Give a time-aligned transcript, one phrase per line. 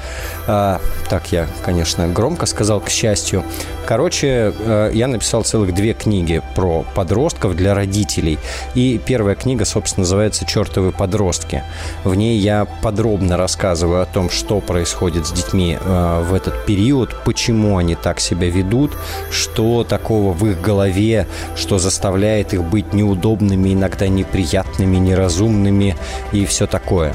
[0.45, 3.43] Так я, конечно, громко сказал, к счастью.
[3.89, 8.37] Короче, э, я написал целых две книги про подростков для родителей.
[8.79, 11.63] И первая книга, собственно, называется «Чертовы подростки».
[12.05, 17.13] В ней я подробно рассказываю о том, что происходит с детьми э, в этот период,
[17.25, 18.93] почему они так себя ведут,
[19.31, 21.27] что такого в их голове,
[21.57, 25.97] что заставляет их быть неудобными, иногда неприятными, неразумными
[26.31, 27.13] и все такое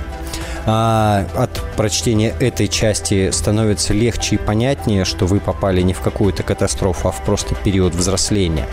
[0.67, 6.43] а, от прочтения этой части становится легче и понятнее, что вы попали не в какую-то
[6.43, 8.67] катастрофу, а в просто период взросления.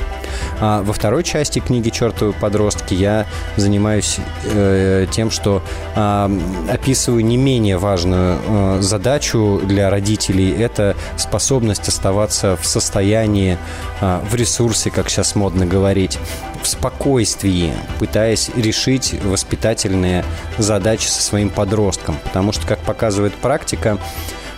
[0.59, 3.25] А во второй части книги «Чертовы подростки» я
[3.58, 5.61] занимаюсь э, тем, что
[5.95, 6.39] э,
[6.72, 10.52] описываю не менее важную э, задачу для родителей.
[10.52, 13.58] Это способность оставаться в состоянии,
[14.00, 16.17] э, в ресурсе, как сейчас модно говорить,
[16.62, 20.23] в спокойствии, пытаясь решить воспитательные
[20.58, 22.17] задачи со своим подростком.
[22.23, 23.98] Потому что, как показывает практика,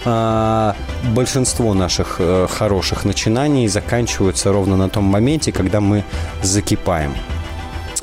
[0.06, 0.75] а,
[1.16, 6.03] большинство наших э, хороших начинаний заканчиваются ровно на том моменте, когда мы
[6.42, 7.13] закипаем.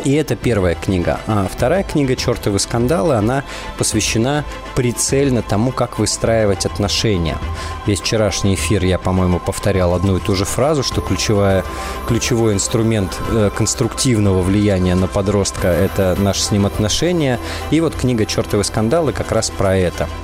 [0.05, 1.21] И это первая книга.
[1.27, 3.45] А вторая книга «Чертовы скандалы», она
[3.77, 4.45] посвящена
[4.75, 7.37] прицельно тому, как выстраивать отношения.
[7.87, 11.65] Весь вчерашний эфир я, по-моему, повторял одну и ту же фразу, что ключевая,
[12.09, 17.39] ключевой инструмент э, конструктивного влияния на подростка– это наши с ним отношения.
[17.71, 20.09] И вот книга «Чертовы скандалы» как раз про это–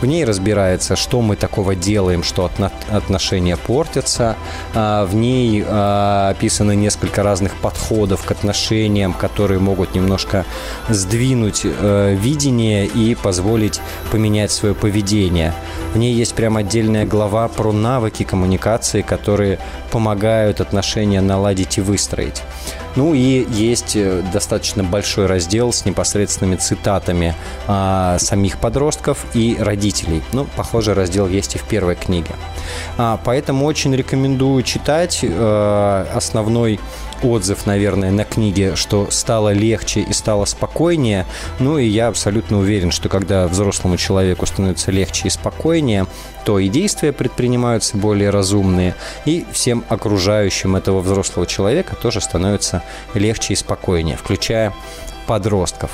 [0.00, 2.50] в ней разбирается, что мы такого делаем, что
[2.90, 4.36] отношения портятся.
[4.74, 10.44] А, в ней а, описано несколько разных подходов к отношениям, которые могут немножко
[10.88, 13.80] сдвинуть э, видение и позволить
[14.10, 15.54] поменять свое поведение.
[15.94, 19.58] В ней есть прям отдельная глава про навыки коммуникации, которые
[19.90, 22.42] помогают отношения наладить и выстроить.
[22.96, 27.34] Ну и есть э, достаточно большой раздел с непосредственными цитатами
[27.66, 30.22] а, самих подростков и родителей.
[30.32, 32.30] Ну, похожий раздел есть и в первой книге.
[32.96, 35.20] А, поэтому очень рекомендую читать.
[35.22, 36.80] А, основной
[37.22, 41.26] отзыв, наверное, на книге, что стало легче и стало спокойнее.
[41.58, 46.06] Ну и я абсолютно уверен, что когда взрослому человеку становится легче и спокойнее,
[46.44, 48.94] то и действия предпринимаются более разумные,
[49.24, 52.82] и всем окружающим этого взрослого человека тоже становится
[53.14, 54.72] легче и спокойнее, включая
[55.26, 55.90] подростков.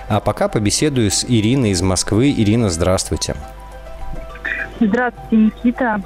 [0.08, 2.30] А пока побеседую с Ириной из Москвы.
[2.30, 3.34] Ирина, здравствуйте.
[4.80, 6.02] Здравствуйте, Никита.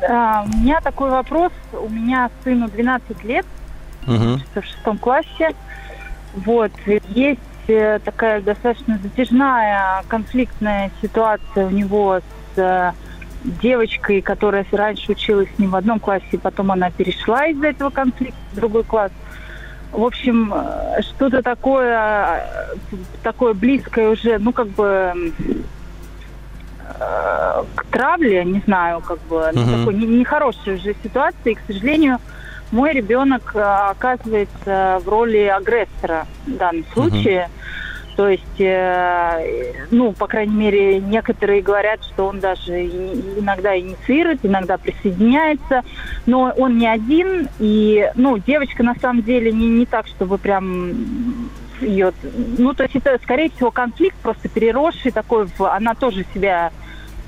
[0.00, 1.52] Да, у меня такой вопрос.
[1.72, 3.46] У меня сыну 12 лет,
[4.06, 4.40] угу.
[4.54, 5.54] в шестом классе.
[6.34, 6.70] Вот.
[7.08, 12.20] Есть э, такая достаточно затяжная конфликтная ситуация у него
[12.54, 12.92] с э,
[13.62, 18.38] девочкой, которая раньше училась с ним в одном классе, потом она перешла из-за этого конфликта
[18.52, 19.12] в другой класс.
[19.92, 22.78] В общем, э, что-то такое,
[23.22, 25.32] такое близкое уже, ну, как бы
[26.98, 31.52] к травле, не знаю, как бы, ну, такой нехорошей уже ситуации.
[31.52, 32.18] И, к сожалению,
[32.72, 37.48] мой ребенок э, оказывается в роли агрессора в данном случае.
[37.48, 38.16] Uh-huh.
[38.16, 44.78] То есть, э, ну, по крайней мере, некоторые говорят, что он даже иногда инициирует, иногда
[44.78, 45.82] присоединяется,
[46.24, 51.50] но он не один, и, ну, девочка на самом деле не, не так, чтобы прям
[51.82, 52.14] ее,
[52.56, 56.72] ну, то есть это, скорее всего, конфликт просто переросший такой, в, она тоже себя,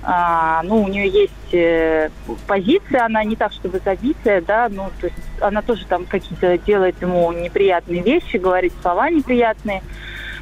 [0.03, 2.11] а, ну, у нее есть э,
[2.47, 7.01] позиция, она не так, чтобы забитая, да, ну, то есть она тоже там какие-то делает
[7.03, 9.83] ему неприятные вещи, говорит слова неприятные.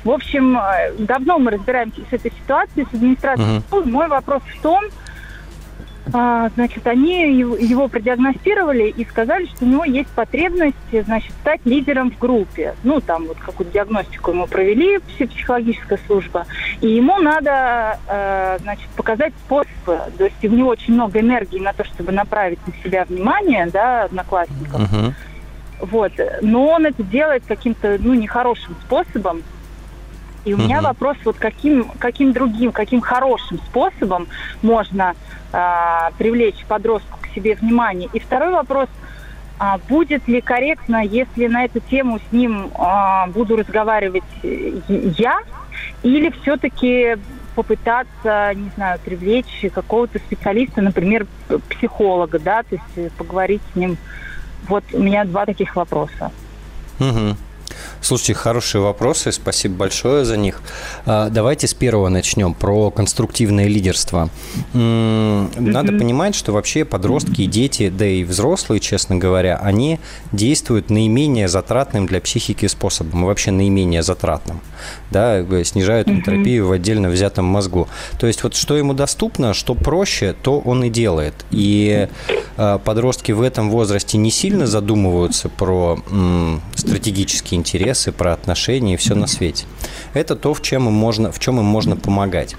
[0.05, 3.63] В общем, э, давно мы разбираемся с этой ситуацией, с администрацией.
[3.71, 3.91] Uh-huh.
[3.91, 4.85] Мой вопрос в том,
[6.13, 12.11] а, значит, они его продиагностировали и сказали, что у него есть потребность, значит, стать лидером
[12.13, 12.75] в группе.
[12.85, 16.47] Ну, там вот какую-то диагностику ему провели, психологическая служба.
[16.81, 20.01] И ему надо, э, значит, показать способы.
[20.17, 24.05] То есть у него очень много энергии на то, чтобы направить на себя внимание, да,
[24.05, 24.81] одноклассников.
[24.81, 25.13] Uh-huh.
[25.81, 26.13] Вот.
[26.41, 29.43] Но он это делает каким-то, ну, нехорошим способом.
[30.47, 34.29] И у меня вопрос, вот каким, каким другим, каким хорошим способом
[34.63, 35.15] можно
[35.53, 38.09] а, привлечь подростку к себе внимание.
[38.13, 38.89] И второй вопрос,
[39.59, 45.41] а, будет ли корректно, если на эту тему с ним а, буду разговаривать я,
[46.05, 47.17] или все-таки
[47.57, 51.27] попытаться, не знаю, привлечь какого-то специалиста, например,
[51.71, 53.97] психолога, да, то есть поговорить с ним.
[54.69, 56.31] Вот у меня два таких вопроса.
[57.01, 57.37] Угу.
[58.01, 60.61] Слушайте, хорошие вопросы, спасибо большое за них.
[61.05, 64.31] А, давайте с первого начнем, про конструктивное лидерство.
[64.73, 69.99] Надо понимать, что вообще подростки и дети, да и взрослые, честно говоря, они
[70.33, 74.61] действуют наименее затратным для психики способом, вообще наименее затратным.
[75.11, 77.89] Да, снижают энтропию в отдельно взятом мозгу.
[78.19, 81.35] То есть вот что ему доступно, что проще, то он и делает.
[81.51, 82.09] И
[82.57, 85.99] а, подростки в этом возрасте не сильно задумываются про
[86.75, 89.67] стратегические интересы, про отношения и все на свете.
[90.15, 92.55] Это то, в чем им можно, в чем им можно помогать.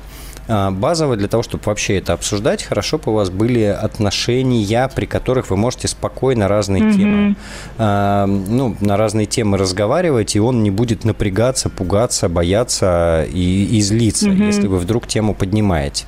[0.47, 5.05] А, базово для того, чтобы вообще это обсуждать, хорошо бы у вас были отношения, при
[5.05, 6.95] которых вы можете спокойно разные mm-hmm.
[6.95, 7.35] темы,
[7.77, 13.81] э, ну, на разные темы разговаривать, и он не будет напрягаться, пугаться, бояться и, и
[13.81, 14.45] злиться, mm-hmm.
[14.45, 16.05] если вы вдруг тему поднимаете.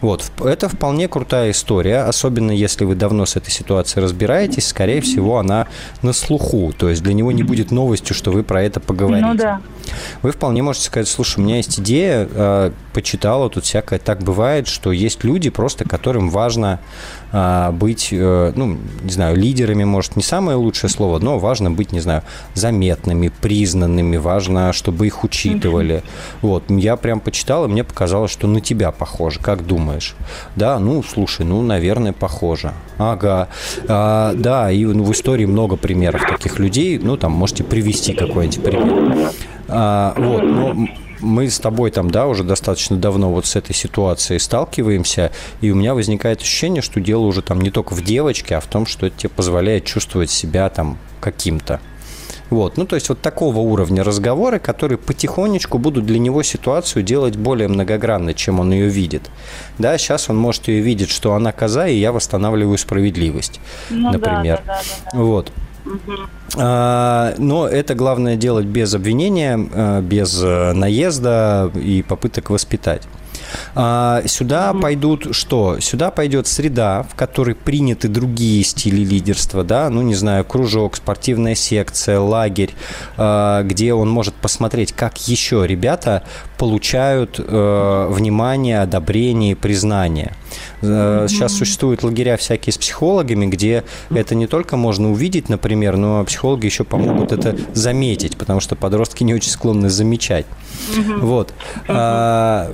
[0.00, 5.38] Вот, это вполне крутая история, особенно если вы давно с этой ситуацией разбираетесь, скорее всего,
[5.38, 5.66] она
[6.02, 9.26] на слуху, то есть для него не будет новостью, что вы про это поговорите.
[9.26, 9.60] Ну да.
[10.22, 14.66] Вы вполне можете сказать, слушай, у меня есть идея, э, почитала, тут всякое так бывает,
[14.66, 16.80] что есть люди просто, которым важно
[17.30, 21.92] э, быть, э, ну, не знаю, лидерами, может, не самое лучшее слово, но важно быть,
[21.92, 22.24] не знаю,
[22.54, 26.02] заметными, признанными, важно, чтобы их учитывали.
[26.42, 30.16] Вот, я прям почитал, и мне показалось, что на тебя похоже как думаешь?
[30.56, 32.72] Да, ну, слушай, ну, наверное, похоже.
[32.98, 33.48] Ага.
[33.86, 36.98] А, да, и ну, в истории много примеров таких людей.
[36.98, 39.30] Ну, там, можете привести какой-нибудь пример.
[39.68, 40.88] А, вот, но
[41.20, 45.74] мы с тобой там, да, уже достаточно давно вот с этой ситуацией сталкиваемся, и у
[45.74, 49.06] меня возникает ощущение, что дело уже там не только в девочке, а в том, что
[49.06, 51.80] это тебе позволяет чувствовать себя там каким-то.
[52.50, 52.76] Вот.
[52.76, 57.68] Ну, то есть вот такого уровня разговоры, которые потихонечку будут для него ситуацию делать более
[57.68, 59.30] многогранной, чем он ее видит.
[59.78, 63.60] Да, сейчас он может ее видеть, что она коза, и я восстанавливаю справедливость,
[63.90, 64.62] ну, например.
[64.66, 65.18] Да, да, да, да.
[65.18, 65.52] Вот.
[66.56, 73.02] А, но это главное делать без обвинения, а, без э, наезда и попыток воспитать.
[73.74, 74.80] А, сюда mm-hmm.
[74.80, 75.80] пойдут что?
[75.80, 81.54] Сюда пойдет среда, в которой приняты другие стили лидерства, да, ну, не знаю, кружок, спортивная
[81.54, 82.74] секция, лагерь,
[83.16, 86.24] а, где он может посмотреть, как еще ребята
[86.58, 90.32] получают а, внимание, одобрение и признание.
[90.80, 96.66] Сейчас существуют лагеря всякие с психологами, где это не только можно увидеть, например, но психологи
[96.66, 100.46] еще помогут это заметить, потому что подростки не очень склонны замечать.
[101.18, 101.52] Вот.
[101.88, 102.72] А,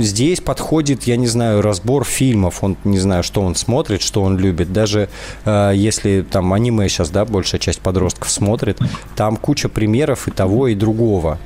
[0.00, 2.62] здесь подходит, я не знаю, разбор фильмов.
[2.62, 4.72] Он не знаю, что он смотрит, что он любит.
[4.72, 5.08] Даже
[5.44, 8.78] э, если там аниме сейчас, да, большая часть подростков смотрит,
[9.16, 11.38] там куча примеров и того, и другого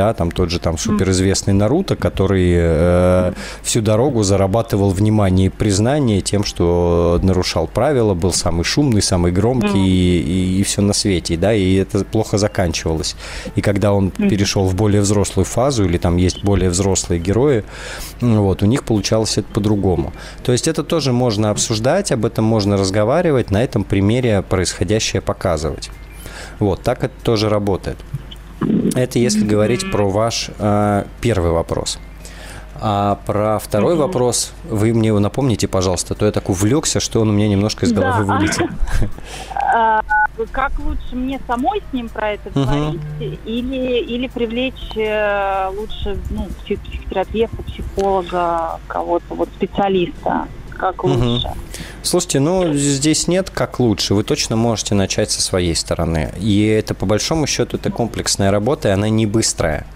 [0.00, 6.22] да, там тот же там суперизвестный Наруто, который э, всю дорогу зарабатывал внимание и признание
[6.22, 11.36] тем, что нарушал правила, был самый шумный, самый громкий и, и, и все на свете,
[11.36, 13.14] да, и это плохо заканчивалось.
[13.56, 17.64] И когда он перешел в более взрослую фазу, или там есть более взрослые герои,
[18.22, 20.14] вот, у них получалось это по-другому.
[20.42, 25.90] То есть это тоже можно обсуждать, об этом можно разговаривать, на этом примере происходящее показывать.
[26.58, 27.98] Вот, так это тоже работает.
[28.94, 31.98] Это если говорить про ваш э, первый вопрос.
[32.82, 33.98] А про второй mm-hmm.
[33.98, 37.84] вопрос вы мне его напомните, пожалуйста, то я так увлекся, что он у меня немножко
[37.84, 38.36] из головы да.
[38.36, 38.66] вылетел.
[39.72, 40.02] А,
[40.50, 43.00] как лучше мне самой с ним про это говорить
[43.44, 50.48] или, или привлечь э, лучше ну, психотерапевта, психолога, кого-то, вот специалиста?
[50.80, 51.46] Как лучше.
[51.46, 51.56] Угу.
[52.02, 54.14] Слушайте, ну здесь нет как лучше.
[54.14, 56.32] Вы точно можете начать со своей стороны.
[56.38, 59.86] И это по большому счету это комплексная работа, и она не быстрая.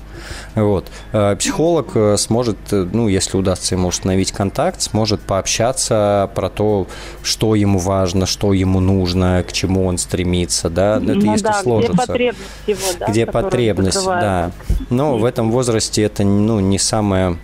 [0.55, 0.87] Вот.
[1.13, 6.87] Э, психолог э, сможет, э, ну, если удастся ему установить контакт, сможет пообщаться про то,
[7.23, 11.63] что ему важно, что ему нужно, к чему он стремится, да, это ну, если да,
[11.63, 11.93] сложится.
[11.93, 14.51] Где потребность его, да, Где потребность, да.
[14.91, 17.39] Но в этом возрасте это, ну, не самое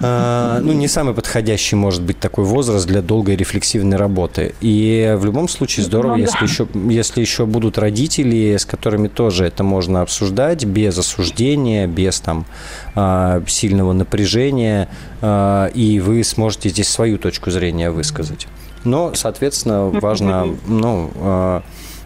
[0.00, 4.54] ну, не самый подходящий может быть такой возраст для долгой рефлексивной работы.
[4.60, 9.44] И в любом случае здорово, ну, если, еще, если еще будут родители, с которыми тоже
[9.44, 12.46] это можно обсуждать без осуждения, без там
[12.94, 14.88] а, сильного напряжения,
[15.20, 18.46] а, и вы сможете здесь свою точку зрения высказать.
[18.84, 21.62] Но, соответственно, важно, ну,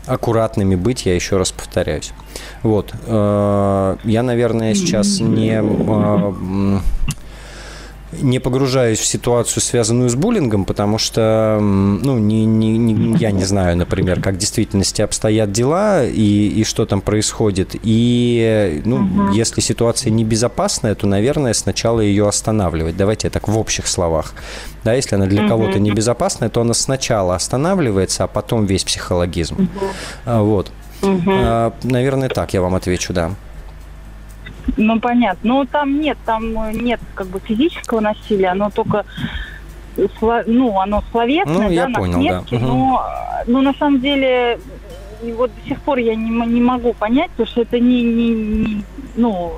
[0.07, 2.13] аккуратными быть, я еще раз повторяюсь.
[2.65, 2.93] Вот.
[3.07, 5.63] Я, наверное, сейчас не
[8.21, 13.45] не погружаюсь в ситуацию, связанную с буллингом, потому что, ну, не, не, не, я не
[13.45, 17.77] знаю, например, как в действительности обстоят дела и, и что там происходит.
[17.83, 19.33] И, ну, угу.
[19.33, 22.97] если ситуация небезопасная, то, наверное, сначала ее останавливать.
[22.97, 24.35] Давайте так в общих словах.
[24.85, 25.49] Да, если она для угу.
[25.49, 29.55] кого-то небезопасная, то она сначала останавливается, а потом весь психологизм.
[29.55, 30.45] Угу.
[30.45, 30.73] Вот.
[31.03, 31.31] Угу.
[31.83, 33.33] Наверное, так я вам отвечу, да.
[34.77, 35.41] Ну, понятно.
[35.43, 39.05] Но там нет, там нет как бы физического насилия, оно только
[40.47, 42.67] ну, оно словесное, ну, да, на понял, смерти, да.
[42.67, 43.07] но,
[43.47, 44.59] но на самом деле
[45.37, 48.85] вот до сих пор я не, не могу понять, потому что это не, не, не
[49.17, 49.53] ну,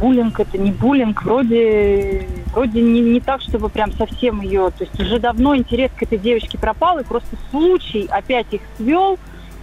[0.00, 4.98] буллинг, это не буллинг, вроде, вроде не, не так, чтобы прям совсем ее, то есть
[5.00, 9.18] уже давно интерес к этой девочке пропал, и просто случай опять их свел,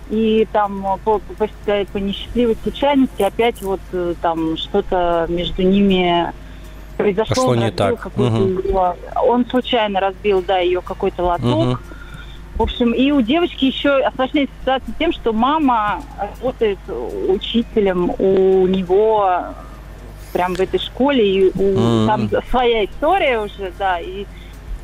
[0.10, 1.48] и там э, по, по,
[1.92, 6.32] по несчастливой случайности опять вот э, там что-то между ними
[6.98, 7.36] произошло.
[7.36, 8.06] Пошло не так.
[8.16, 8.78] Угу.
[9.28, 11.68] Он случайно разбил, да, ее какой-то лоток.
[11.68, 11.78] Угу.
[12.56, 16.80] В общем, и у девочки еще осложняется ситуация тем, что мама работает
[17.28, 19.44] учителем у него
[20.32, 24.26] прям в этой школе, и у, mm там своя история уже, да, и,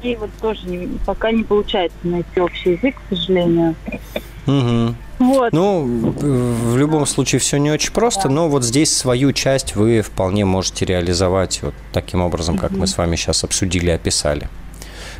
[0.01, 3.75] и вот тоже не, пока не получается найти общий язык, к сожалению.
[4.48, 4.96] Угу.
[5.22, 5.54] Вот.
[5.54, 8.34] Ну, в любом случае все не очень просто, да.
[8.34, 12.80] но вот здесь свою часть вы вполне можете реализовать вот таким образом, как угу.
[12.80, 14.50] мы с вами сейчас обсудили описали.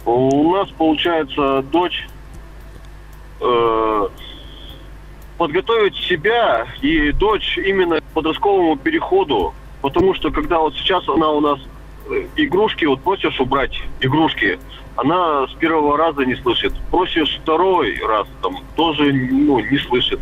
[0.05, 2.09] У нас, получается, дочь
[3.41, 4.09] э,
[5.39, 11.41] подготовить себя и дочь именно к подростковому переходу, потому что когда вот сейчас она у
[11.41, 11.61] нас
[12.11, 14.59] э, игрушки, вот просишь убрать игрушки,
[14.97, 16.75] она с первого раза не слышит.
[16.91, 20.19] Просишь второй раз, там, тоже ну, не слышит.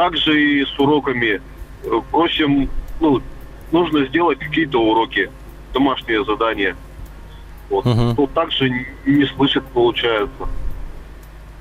[0.00, 1.42] Также и с уроками.
[2.10, 3.20] Просим, ну,
[3.70, 5.30] нужно сделать какие-то уроки,
[5.74, 6.74] домашние задания.
[7.68, 7.84] Вот.
[7.84, 8.14] Угу.
[8.16, 8.70] Ну, также
[9.04, 10.48] не слышит, получается.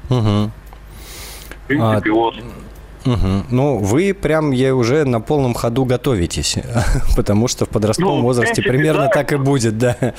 [0.10, 0.52] Угу.
[0.52, 2.14] В принципе, а...
[2.14, 2.36] вот.
[3.06, 3.46] Угу.
[3.50, 6.58] Ну, вы прям я уже на полном ходу готовитесь,
[7.16, 9.10] потому что в подростковом ну, возрасте принципе, примерно да.
[9.10, 9.96] так и будет, да.
[10.02, 10.14] Э,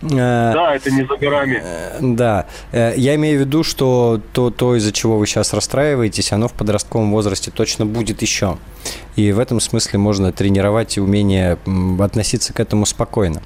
[0.00, 1.62] да, это не за горами.
[1.62, 2.46] Э, да.
[2.72, 6.52] Э, я имею в виду, что то, то из-за чего вы сейчас расстраиваетесь, оно в
[6.52, 8.58] подростковом возрасте точно будет еще.
[9.16, 11.58] И в этом смысле можно тренировать умение
[11.98, 13.42] относиться к этому спокойно.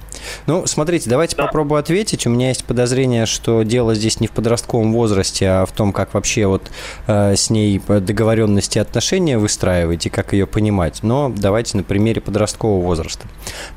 [0.47, 1.45] Ну, смотрите, давайте да.
[1.45, 2.25] попробую ответить.
[2.25, 6.13] У меня есть подозрение, что дело здесь не в подростковом возрасте, а в том, как
[6.13, 6.71] вообще вот
[7.07, 10.99] э, с ней договоренности отношения выстраивать и как ее понимать.
[11.03, 13.27] Но давайте на примере подросткового возраста.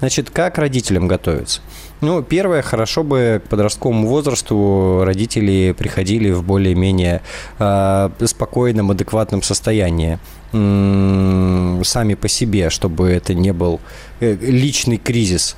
[0.00, 1.60] Значит, как родителям готовиться?
[2.00, 7.22] Ну, первое, хорошо бы к подростковому возрасту родители приходили в более-менее
[7.58, 10.20] э, спокойном, адекватном состоянии
[10.52, 13.80] сами по себе, чтобы это не был
[14.20, 15.56] э, личный кризис.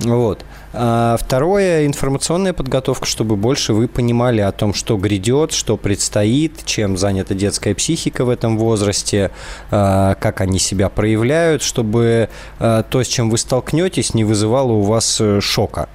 [0.00, 0.44] Вот.
[0.72, 6.98] А второе, информационная подготовка, чтобы больше вы понимали о том, что грядет, что предстоит, чем
[6.98, 9.30] занята детская психика в этом возрасте,
[9.70, 14.82] а, как они себя проявляют, чтобы а, то, с чем вы столкнетесь, не вызывало у
[14.82, 15.88] вас э, шока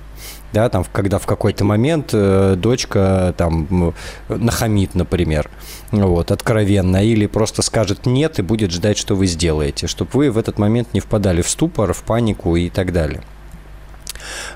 [0.53, 3.93] да, там, когда в какой-то момент э, дочка там
[4.29, 5.49] нахамит, например,
[5.91, 10.37] вот, откровенно, или просто скажет нет и будет ждать, что вы сделаете, чтобы вы в
[10.37, 13.21] этот момент не впадали в ступор, в панику и так далее.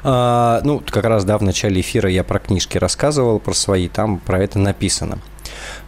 [0.03, 4.19] А, ну, как раз, да, в начале эфира я про книжки рассказывал, про свои, там
[4.19, 5.19] про это написано.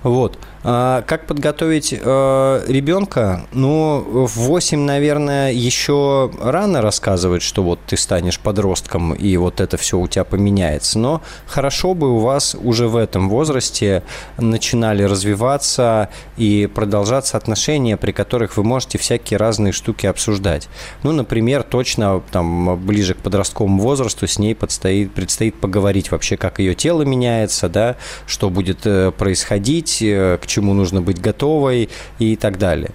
[0.04, 0.38] Вот.
[0.64, 3.46] А как подготовить э, ребенка?
[3.54, 9.78] Ну, в 8, наверное, еще рано рассказывать, что вот ты станешь подростком, и вот это
[9.78, 11.00] все у тебя поменяется.
[11.00, 14.04] Но хорошо бы у вас уже в этом возрасте
[14.38, 20.68] начинали развиваться и продолжаться отношения, при которых вы можете всякие разные штуки обсуждать.
[21.04, 26.60] Ну, например, точно там ближе к подростковому возрасту с ней предстоит, предстоит поговорить вообще, как
[26.60, 27.96] ее тело меняется, да,
[28.28, 31.90] что будет э, происходить, э, к чему нужно быть готовой
[32.20, 32.92] и так далее.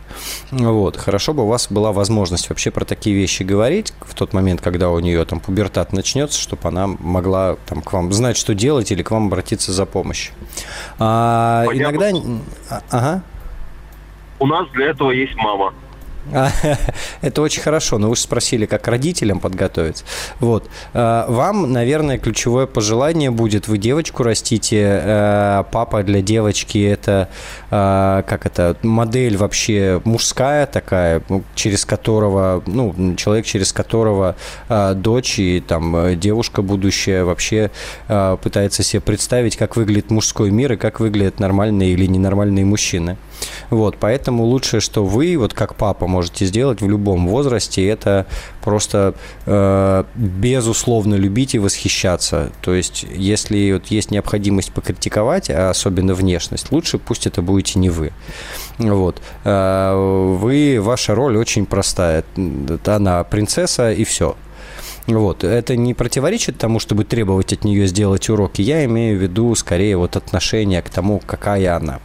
[0.51, 0.97] Вот.
[0.97, 4.91] Хорошо бы у вас была возможность вообще про такие вещи говорить в тот момент, когда
[4.91, 9.03] у нее там пубертат начнется, чтобы она могла там к вам знать, что делать или
[9.03, 10.35] к вам обратиться за помощью.
[10.99, 12.11] А, иногда...
[12.69, 13.23] А, ага.
[14.41, 15.73] У нас для этого есть мама.
[17.21, 20.05] Это очень хорошо, но вы же спросили, как родителям подготовиться.
[20.41, 20.69] Вот.
[20.93, 27.29] А, вам, наверное, ключевое пожелание будет, вы девочку растите, а, папа для девочки это,
[27.71, 34.37] а, как это, модель вообще мужская такая, ну, через которого, ну, человек, через которого
[34.69, 37.71] дочь и там девушка будущая вообще
[38.07, 43.17] пытается себе представить, как выглядит мужской мир и как выглядят нормальные или ненормальные мужчины.
[43.71, 48.27] Вот, поэтому лучшее, что вы, вот как папа, можете сделать в любом возрасте, это
[48.63, 49.15] просто
[49.47, 52.53] э, безусловно любить и восхищаться.
[52.63, 57.91] То есть, если вот есть необходимость покритиковать, а особенно внешность, лучше пусть это будете не
[57.91, 58.13] вы.
[58.79, 59.21] Вот.
[59.45, 59.95] Э,
[60.41, 62.25] вы, ваша роль очень простая.
[62.87, 64.37] Она принцесса и все.
[65.07, 65.45] Вот.
[65.45, 68.63] Это не противоречит тому, чтобы требовать от нее сделать уроки.
[68.63, 72.01] Я имею в виду скорее вот отношение к тому, какая она.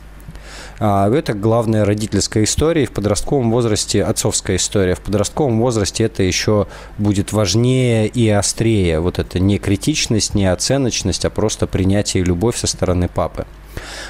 [0.79, 2.85] А, это главная родительская история.
[2.85, 4.95] В подростковом возрасте отцовская история.
[4.95, 8.99] В подростковом возрасте это еще будет важнее и острее.
[8.99, 13.45] Вот это не критичность, не оценочность, а просто принятие и любовь со стороны папы.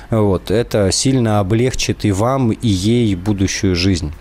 [0.09, 0.51] Вот.
[0.51, 4.13] Это сильно облегчит и вам, и ей будущую жизнь.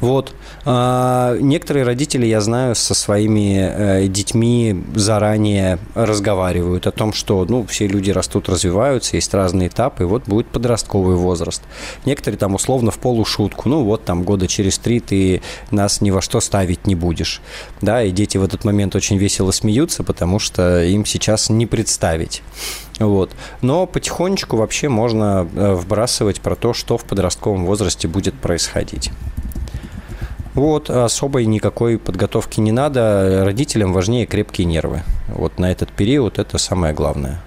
[0.00, 0.34] Вот.
[0.64, 7.64] А, некоторые родители, я знаю, со своими э, детьми заранее разговаривают о том, что ну,
[7.66, 11.62] все люди растут, развиваются, есть разные этапы, вот будет подростковый возраст.
[12.04, 16.20] Некоторые там условно в полушутку, ну вот там года через три ты нас ни во
[16.20, 17.40] что ставить не будешь.
[17.80, 22.42] Да, и дети в этот момент очень весело смеются, потому что им сейчас не представить.
[22.98, 23.30] Вот.
[23.62, 29.10] Но потихонечку вообще можно э, вбрасывать про то, что в подростковом возрасте будет происходить.
[30.54, 33.44] Вот, особой никакой подготовки не надо.
[33.44, 35.02] Родителям важнее крепкие нервы.
[35.28, 37.40] Вот на этот период это самое главное.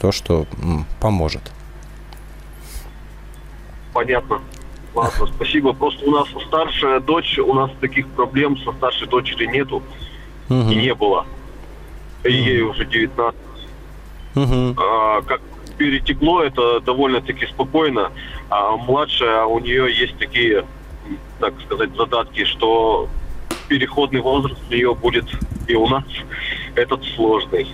[0.00, 1.42] То, что м, поможет.
[3.92, 4.40] Понятно.
[4.94, 5.74] Ладно, спасибо.
[5.74, 9.82] Просто у нас старшая дочь, у нас таких проблем со старшей дочерью нету.
[10.48, 10.70] Угу.
[10.70, 11.26] И не было.
[12.24, 12.70] Ей угу.
[12.70, 13.38] уже 19.
[14.34, 14.74] Угу.
[14.78, 15.40] А, как
[15.76, 18.10] перетекло, это довольно-таки спокойно.
[18.48, 20.64] А младшая, у нее есть такие
[21.40, 23.08] так сказать, задатки, что
[23.68, 25.26] переходный возраст у нее будет
[25.66, 26.04] и у нас
[26.74, 27.66] этот сложный.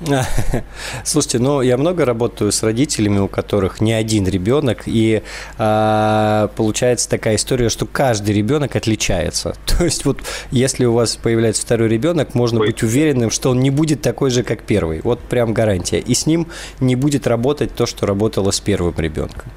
[1.04, 5.22] Слушайте, ну я много работаю с родителями, у которых не один ребенок, и
[5.58, 9.56] а, получается такая история, что каждый ребенок отличается.
[9.66, 10.18] То есть вот
[10.50, 12.68] если у вас появляется второй ребенок, можно Ой.
[12.68, 15.00] быть уверенным, что он не будет такой же, как первый.
[15.02, 15.98] Вот прям гарантия.
[15.98, 16.46] И с ним
[16.80, 19.50] не будет работать то, что работало с первым ребенком.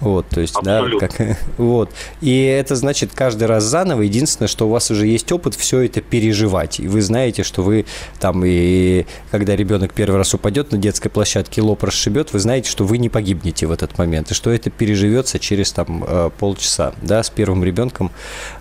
[0.00, 1.00] Вот, то есть, Абсолютно.
[1.00, 1.90] да, как, вот.
[2.20, 4.02] И это значит каждый раз заново.
[4.02, 6.80] Единственное, что у вас уже есть опыт все это переживать.
[6.80, 7.86] И вы знаете, что вы
[8.20, 12.84] там и когда ребенок первый раз упадет на детской площадке, лоб расшибет, вы знаете, что
[12.84, 17.22] вы не погибнете в этот момент, и что это переживется через там э, полчаса, да,
[17.22, 18.10] с первым ребенком.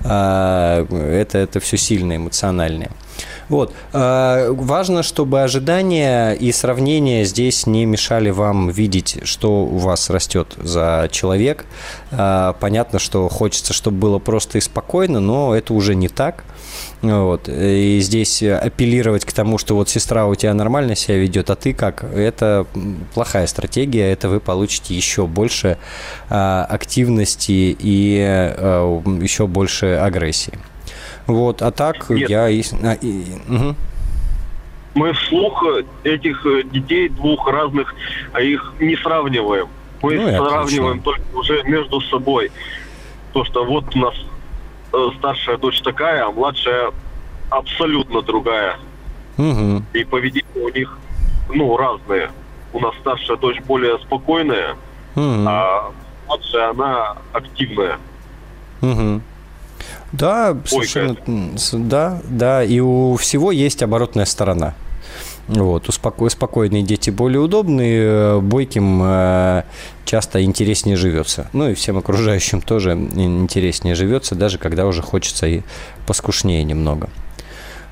[0.03, 2.91] А, это, это все сильно эмоциональное.
[3.49, 3.73] Вот.
[3.93, 10.55] А, важно, чтобы ожидания и сравнения здесь не мешали вам видеть, что у вас растет
[10.57, 11.65] за человек.
[12.11, 16.43] А, понятно, что хочется, чтобы было просто и спокойно, но это уже не так.
[17.01, 17.47] Вот.
[17.47, 21.73] И здесь апеллировать к тому, что вот сестра у тебя нормально себя ведет, а ты
[21.73, 22.65] как, это
[23.13, 25.77] плохая стратегия, это вы получите еще больше
[26.29, 28.55] а, активности и
[29.21, 30.57] еще больше агрессии.
[31.27, 32.29] Вот, а так Нет.
[32.29, 32.49] я...
[32.49, 32.61] И,
[33.01, 33.75] и, угу.
[34.93, 35.63] Мы вслух
[36.03, 37.93] этих детей двух разных,
[38.31, 39.67] а их не сравниваем.
[40.01, 41.03] Мы ну, сравниваем отлично.
[41.03, 42.51] только уже между собой.
[43.33, 44.15] То, что вот у нас
[44.95, 46.91] Э, старшая дочь такая, а младшая
[47.49, 48.77] абсолютно другая.
[49.37, 49.83] Угу.
[49.93, 50.97] И поведение у них,
[51.49, 52.31] ну, разные.
[52.71, 54.75] У нас старшая дочь более спокойная,
[55.15, 55.45] угу.
[55.47, 55.91] а
[56.27, 57.99] младшая она активная.
[58.81, 59.21] Угу.
[60.17, 61.17] Да, совершенно,
[61.73, 64.73] да, да, и у всего есть оборотная сторона.
[65.47, 66.27] Вот, успоко...
[66.29, 69.63] спокойные дети более удобные, э, бойким э,
[70.03, 71.47] часто интереснее живется.
[71.53, 75.61] Ну и всем окружающим тоже интереснее живется, даже когда уже хочется и
[76.07, 77.09] поскушнее немного.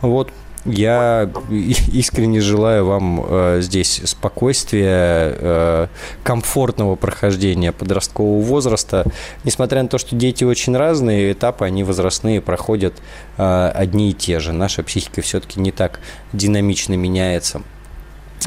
[0.01, 0.31] Вот,
[0.65, 5.87] я искренне желаю вам э, здесь спокойствия, э,
[6.23, 9.05] комфортного прохождения подросткового возраста.
[9.43, 12.93] Несмотря на то, что дети очень разные, этапы, они возрастные, проходят
[13.37, 14.53] э, одни и те же.
[14.53, 15.99] Наша психика все-таки не так
[16.31, 17.61] динамично меняется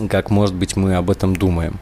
[0.09, 1.79] как, может быть, мы об этом думаем.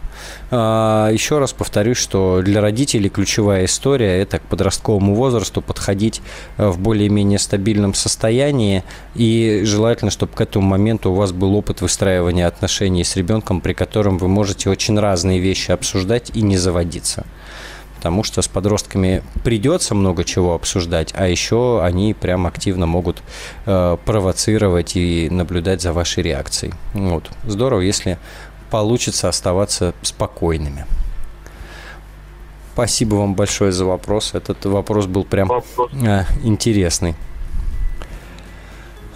[0.50, 6.22] А, еще раз повторюсь, что для родителей ключевая история– это к подростковому возрасту подходить
[6.57, 11.81] э, в более-менее стабильном состоянии, и желательно, чтобы к этому моменту у вас был опыт
[11.81, 17.27] выстраивания отношений с ребенком, при котором вы можете очень разные вещи обсуждать и не заводиться
[18.05, 23.23] потому что с подростками придется много чего обсуждать, а еще они прям активно могут
[23.64, 26.75] э, провоцировать и наблюдать за вашей реакцией.
[26.93, 27.31] Вот.
[27.47, 28.19] Здорово, если
[28.71, 30.85] получится оставаться спокойными.
[32.75, 34.35] Спасибо вам большое за вопрос.
[34.35, 37.14] Этот вопрос был прям э, интересный.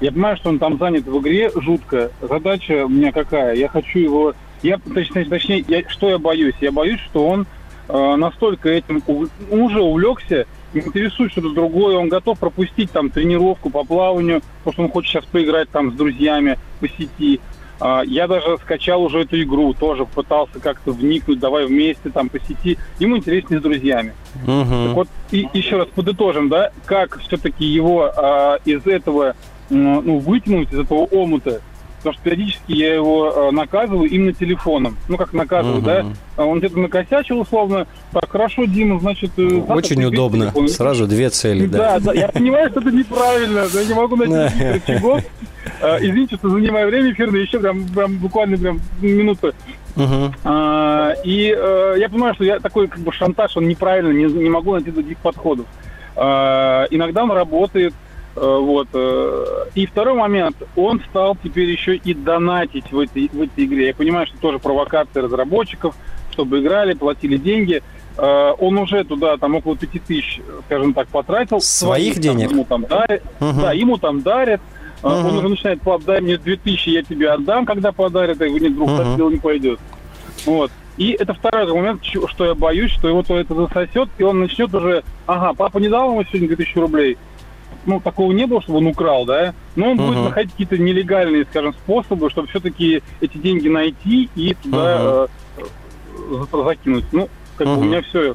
[0.00, 2.10] Я понимаю, что он там занят в игре жутко.
[2.20, 3.54] Задача у меня какая?
[3.54, 4.34] Я хочу его...
[4.62, 6.54] Я, точнее, точнее я, что я боюсь?
[6.60, 7.46] Я боюсь, что он
[7.88, 9.02] э, настолько этим
[9.50, 14.90] уже увлекся, интересует что-то другое, он готов пропустить там тренировку по плаванию, потому что он
[14.90, 17.40] хочет сейчас поиграть там с друзьями по сети.
[17.78, 22.40] А, я даже скачал уже эту игру, тоже пытался как-то вникнуть, давай вместе там по
[22.40, 22.78] сети.
[22.98, 24.14] Ему интереснее с друзьями.
[24.46, 24.86] Uh-huh.
[24.86, 29.34] Так вот, и еще раз подытожим, да, как все-таки его а, из этого
[29.68, 31.60] ну, вытянуть, из этого омута,
[32.06, 34.96] потому что периодически я его э, наказываю именно телефоном.
[35.08, 36.14] Ну, как наказываю, uh-huh.
[36.36, 36.44] да?
[36.44, 37.88] Он где-то накосячил условно.
[38.12, 39.32] Так, хорошо, Дима, значит...
[39.36, 40.46] Э, Очень удобно.
[40.46, 40.68] Телефон.
[40.68, 41.98] Сразу две цели, да.
[41.98, 42.12] Да, да.
[42.12, 43.64] Я понимаю, что это неправильно.
[43.72, 45.24] Я не могу найти рычагов.
[45.82, 49.52] А, извините, что занимаю время эфирное, еще прям, прям буквально прям минуты.
[49.96, 50.32] Uh-huh.
[50.44, 54.48] А, и а, я понимаю, что я такой как бы шантаж, он неправильно, не, не
[54.48, 55.66] могу найти других подходов.
[56.14, 58.05] А, иногда он работает, Э,
[58.36, 58.88] вот.
[58.92, 63.88] Э, и второй момент, он стал теперь еще и донатить в этой, в этой игре.
[63.88, 65.94] Я понимаю, что тоже провокация разработчиков,
[66.30, 67.82] чтобы играли, платили деньги.
[68.18, 71.60] Э, он уже туда там около пяти тысяч, скажем так, потратил.
[71.60, 72.48] Своих, своих денег?
[72.48, 73.22] Там, ему там дарят.
[73.40, 73.60] Угу.
[73.60, 74.60] Да, ему там дарят.
[75.02, 75.12] Угу.
[75.12, 78.38] Он уже начинает, пап, дай мне 2000, я тебе отдам, когда подарят.
[78.40, 78.96] Я говорю, нет, друг, угу.
[78.98, 79.80] так дело не пойдет.
[80.44, 80.70] Вот.
[80.96, 84.74] И это второй момент, что я боюсь, что его то это засосет, и он начнет
[84.74, 87.18] уже, ага, папа не дал ему сегодня 2000 рублей,
[87.86, 90.06] ну, такого не было, чтобы он украл, да, но он uh-huh.
[90.06, 95.30] будет находить какие-то нелегальные, скажем, способы, чтобы все-таки эти деньги найти и туда uh-huh.
[96.52, 97.04] э, закинуть.
[97.12, 97.74] Ну, как uh-huh.
[97.74, 98.34] бы у меня все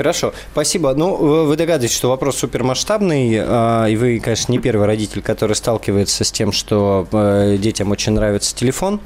[0.00, 0.94] Хорошо, спасибо.
[0.94, 6.24] Ну, вы догадываетесь, что вопрос супермасштабный, а, и вы, конечно, не первый родитель, который сталкивается
[6.24, 8.98] с тем, что э, детям очень нравится телефон.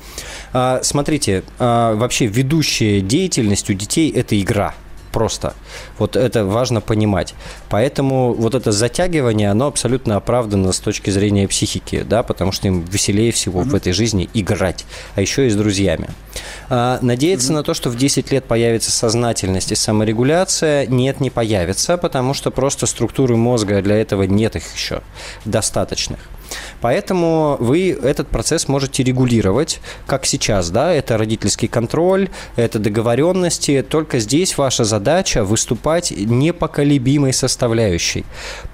[0.53, 4.73] А, смотрите, а, вообще ведущая деятельность у детей– это игра–
[5.15, 5.55] просто.
[5.99, 7.35] Вот это важно понимать.
[7.71, 12.83] Поэтому вот это затягивание, оно абсолютно оправдано с точки зрения психики, да, потому что им
[12.83, 13.69] веселее всего mm-hmm.
[13.69, 16.09] в этой жизни играть, а еще и с друзьями.
[16.69, 17.57] А, надеяться mm-hmm.
[17.57, 22.51] на то, что в 10 лет появится сознательность и саморегуляция, нет, не появится, потому что
[22.51, 25.01] просто структуры мозга для этого нет их еще
[25.45, 26.19] достаточных.
[26.81, 34.19] Поэтому вы этот процесс можете регулировать, как сейчас, да, это родительский контроль, это договоренности, только
[34.19, 38.25] здесь ваша задача выступать непоколебимой составляющей.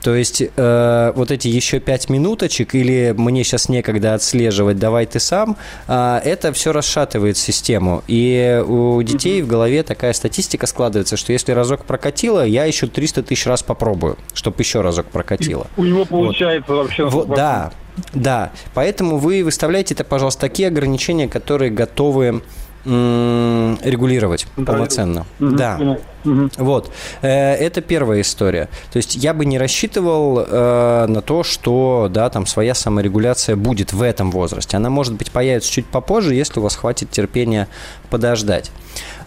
[0.03, 5.21] То есть э, вот эти еще пять минуточек или мне сейчас некогда отслеживать, давай ты
[5.21, 5.57] сам,
[5.87, 8.03] э, это все расшатывает систему.
[8.09, 13.23] И у детей в голове такая статистика складывается, что если разок прокатило, я еще 300
[13.23, 15.67] тысяч раз попробую, чтобы еще разок прокатило.
[15.77, 16.83] И у него получается вот.
[16.83, 17.05] вообще...
[17.05, 17.70] Вот, да,
[18.13, 22.43] да, поэтому вы выставляете, это, пожалуйста, такие ограничения, которые готовы
[22.85, 25.27] регулировать полноценно.
[25.39, 25.51] Угу.
[25.51, 25.99] Да.
[26.25, 26.51] Угу.
[26.57, 26.91] Вот.
[27.21, 28.71] Э, это первая история.
[28.91, 33.93] То есть я бы не рассчитывал э, на то, что да, там своя саморегуляция будет
[33.93, 34.79] в этом возрасте.
[34.79, 37.69] Она, может быть, появится чуть попозже, если у вас хватит терпения
[38.09, 38.71] подождать.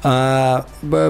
[0.03, 0.65] А,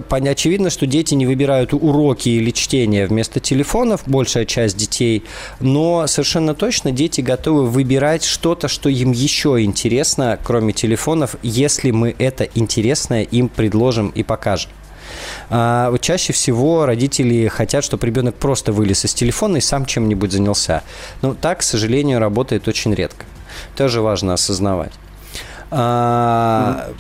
[0.09, 5.23] очевидно, что дети не выбирают уроки или чтения вместо телефонов, большая часть детей,
[5.59, 12.15] но совершенно точно дети готовы выбирать что-то, что им еще интересно, кроме телефонов, если мы
[12.19, 14.69] это интересное им предложим и покажем.
[15.49, 20.83] А, чаще всего родители хотят, чтобы ребенок просто вылез из телефона и сам чем-нибудь занялся.
[21.21, 23.25] Но так, к сожалению, работает очень редко.
[23.75, 24.93] Тоже важно осознавать.
[25.75, 26.91] А,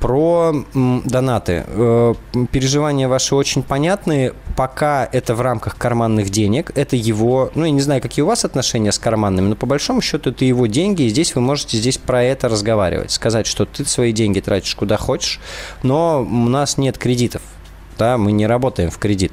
[0.00, 1.64] про донаты.
[1.68, 2.14] Э,
[2.50, 4.32] переживания ваши очень понятны.
[4.56, 8.44] Пока это в рамках карманных денег, это его, ну, я не знаю, какие у вас
[8.44, 11.98] отношения с карманными, но по большому счету это его деньги, и здесь вы можете здесь
[11.98, 15.38] про это разговаривать, сказать, что ты свои деньги тратишь куда хочешь,
[15.84, 17.42] но у нас нет кредитов,
[17.98, 19.32] да, мы не работаем в кредит.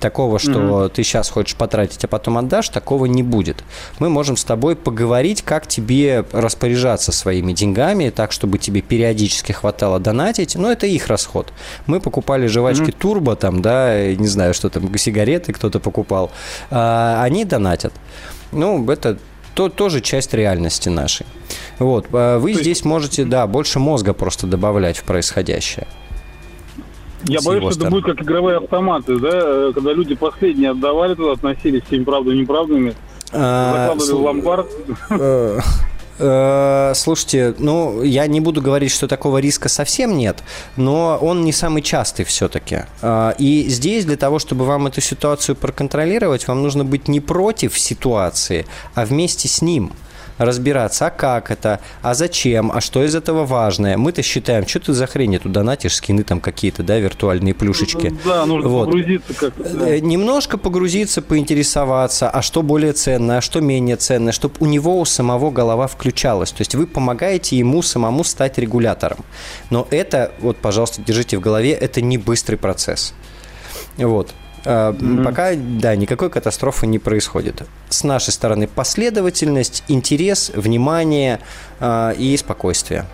[0.00, 0.88] Такого, что mm-hmm.
[0.90, 3.64] ты сейчас хочешь потратить, а потом отдашь, такого не будет.
[3.98, 9.98] Мы можем с тобой поговорить, как тебе распоряжаться своими деньгами, так, чтобы тебе периодически хватало
[9.98, 10.54] донатить.
[10.54, 11.52] Но это их расход.
[11.86, 12.98] Мы покупали жвачки mm-hmm.
[12.98, 16.30] турбо, там, да, не знаю, что там, сигареты кто-то покупал.
[16.70, 17.92] А, они донатят.
[18.52, 19.18] Ну, это
[19.54, 21.26] то, тоже часть реальности нашей.
[21.78, 22.84] Вот, а вы То здесь есть...
[22.84, 25.86] можете, да, больше мозга просто добавлять в происходящее.
[27.24, 31.32] Я боюсь, что это будет как игровые автоматы, да, э, когда люди последние отдавали туда,
[31.32, 32.94] относились всеми правдами неправдами,
[33.32, 34.66] а, закладывали в ломбард.
[35.10, 35.58] Э,
[36.18, 40.42] Э, слушайте, ну, я не буду говорить, что такого риска совсем нет,
[40.76, 42.84] но он не самый частый все-таки.
[43.02, 47.78] Э, и здесь для того, чтобы вам эту ситуацию проконтролировать, вам нужно быть не против
[47.78, 49.92] ситуации, а вместе с ним–
[50.38, 53.96] разбираться, а как это, а зачем, а что из этого важное.
[53.96, 58.14] Мы-то считаем, что ты за хрень туда донатишь, скины там какие-то, да, виртуальные плюшечки.
[58.24, 58.86] Да, нужно вот.
[58.86, 59.64] погрузиться как-то.
[59.64, 59.88] Да.
[59.88, 65.00] Э, немножко погрузиться, поинтересоваться, а что более ценное, а что менее ценное, чтобы у него
[65.00, 66.52] у самого голова включалась.
[66.52, 69.18] То есть вы помогаете ему самому стать регулятором.
[69.70, 73.14] Но это, вот, пожалуйста, держите в голове, это не быстрый процесс.
[73.96, 74.34] Вот.
[74.66, 75.24] Mm-hmm.
[75.24, 77.62] Пока, да, никакой катастрофы не происходит.
[77.88, 81.40] С нашей стороны последовательность, интерес, внимание
[81.78, 83.06] э, и спокойствие.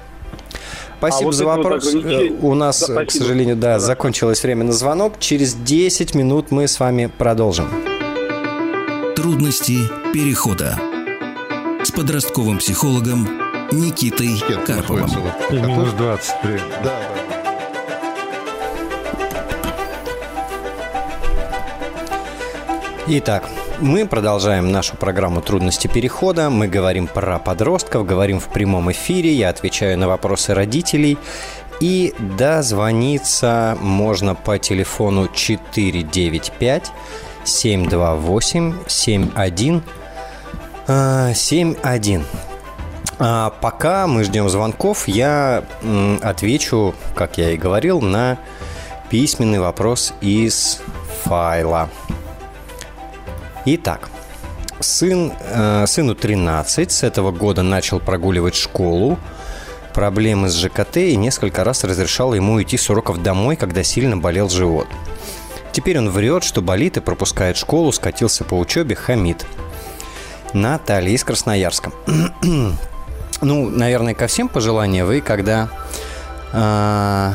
[0.99, 1.93] Спасибо а вот за вопрос.
[1.93, 5.15] Вот э, У нас, да, к сожалению, да, да, закончилось время на звонок.
[5.19, 7.69] Через 10 минут мы с вами продолжим.
[9.17, 9.79] Трудности
[10.15, 10.79] перехода
[11.83, 13.29] с подростковым психологом
[13.73, 14.31] Никитой
[14.65, 15.11] Карповым.
[15.51, 16.35] минус 20.
[16.43, 17.22] Да, да.
[23.15, 23.47] Итак,
[23.79, 26.49] мы продолжаем нашу программу «Трудности перехода».
[26.49, 29.35] Мы говорим про подростков, говорим в прямом эфире.
[29.35, 31.19] Я отвечаю на вопросы родителей.
[31.79, 36.91] И дозвониться можно по телефону 495
[37.45, 39.83] 728 71
[40.87, 42.25] 71.
[43.19, 45.65] А пока мы ждем звонков, я
[46.23, 48.39] отвечу, как я и говорил, на
[49.11, 50.81] письменный вопрос из
[51.25, 51.91] файла.
[53.65, 54.11] Итак,
[54.81, 59.21] сын, э, сыну 13, с этого года начал прогуливать школу,
[59.95, 64.49] проблемы с ЖКТ и несколько раз разрешал ему идти с уроков домой, когда сильно болел
[64.49, 64.89] живот.
[65.71, 69.47] Теперь он врет, что болит и пропускает школу, скатился по учебе, хамит.
[70.53, 71.93] Наталья из Красноярска.
[73.41, 75.69] ну, наверное, ко всем пожелания вы, когда
[76.53, 77.33] э,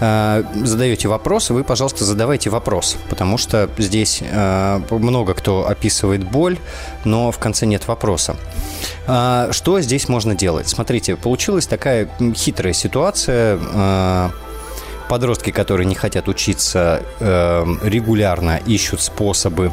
[0.00, 6.58] э, задаете вопрос, вы, пожалуйста, задавайте вопрос, потому что здесь э, много кто описывает боль,
[7.04, 8.36] но в конце нет вопроса.
[9.06, 10.68] Э, что здесь можно делать?
[10.68, 13.58] Смотрите, получилась такая хитрая ситуация.
[15.08, 19.72] Подростки, которые не хотят учиться э, регулярно, ищут способы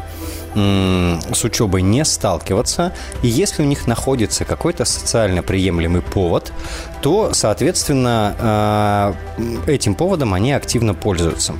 [0.55, 6.53] с учебой не сталкиваться, и если у них находится какой-то социально приемлемый повод,
[7.01, 11.55] то, соответственно, э, этим поводом они активно пользуются.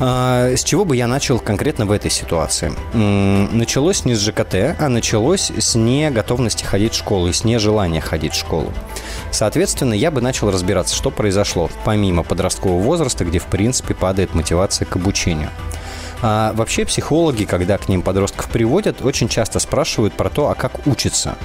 [0.00, 2.72] А, с чего бы я начал конкретно в этой ситуации?
[2.94, 8.32] Началось не с ЖКТ, а началось с неготовности ходить в школу и с нежелания ходить
[8.32, 8.72] в школу.
[9.30, 14.86] Соответственно, я бы начал разбираться, что произошло помимо подросткового возраста, где, в принципе, падает мотивация
[14.86, 15.50] к обучению.
[16.22, 20.86] А вообще психологи, когда к ним подростков приводят, очень часто спрашивают про то, а как
[20.86, 21.36] учиться.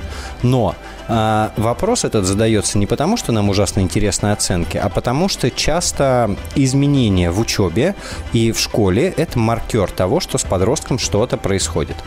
[0.42, 0.76] Но
[1.12, 6.36] а, вопрос этот задается не потому, что нам ужасно интересны оценки, а потому что часто
[6.56, 7.96] изменения в учебе
[8.32, 11.98] и в школе– это маркер того, что с подростком что-то происходит.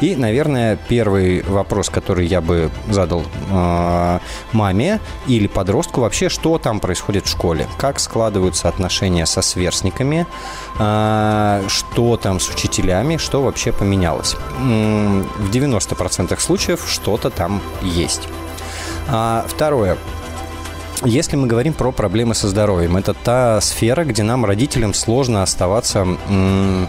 [0.00, 4.18] И, наверное, первый вопрос, который я бы задал э,
[4.52, 10.26] маме или подростку, вообще, что там происходит в школе, как складываются отношения со сверстниками,
[10.80, 14.34] э, что там с учителями, что вообще поменялось.
[14.58, 18.28] В 90% случаев что-то там есть.
[19.08, 19.96] А, второе.
[21.04, 26.00] Если мы говорим про проблемы со здоровьем, это та сфера, где нам, родителям, сложно оставаться
[26.00, 26.88] м-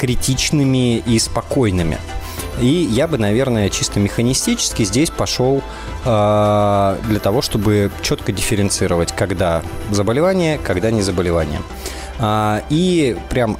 [0.00, 1.98] критичными и спокойными.
[2.58, 5.62] И я бы, наверное, чисто механистически здесь пошел
[6.04, 11.60] э, для того, чтобы четко дифференцировать, когда заболевание, когда не заболевание.
[12.18, 13.56] Э, и прям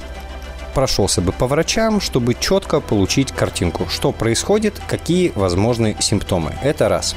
[0.73, 6.55] прошелся бы по врачам, чтобы четко получить картинку, что происходит, какие возможны симптомы.
[6.63, 7.15] Это раз.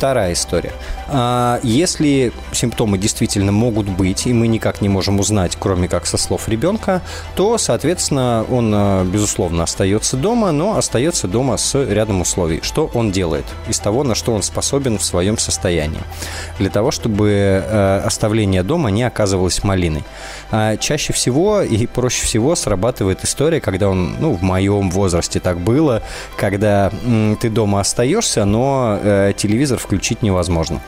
[0.00, 0.72] Вторая история.
[1.08, 6.16] А, если симптомы действительно могут быть, и мы никак не можем узнать, кроме как со
[6.16, 7.02] слов ребенка,
[7.34, 12.60] то, соответственно, он, а, безусловно, остается дома, но остается дома с рядом условий.
[12.62, 16.00] Что он делает из того, на что он способен в своем состоянии?
[16.58, 20.04] Для того, чтобы а, оставление дома не оказывалось малиной.
[20.80, 26.02] Чаще всего и проще всего срабатывает история, когда он, ну, в моем возрасте так было,
[26.38, 26.90] когда
[27.40, 30.80] ты дома остаешься, но э, телевизор включить невозможно.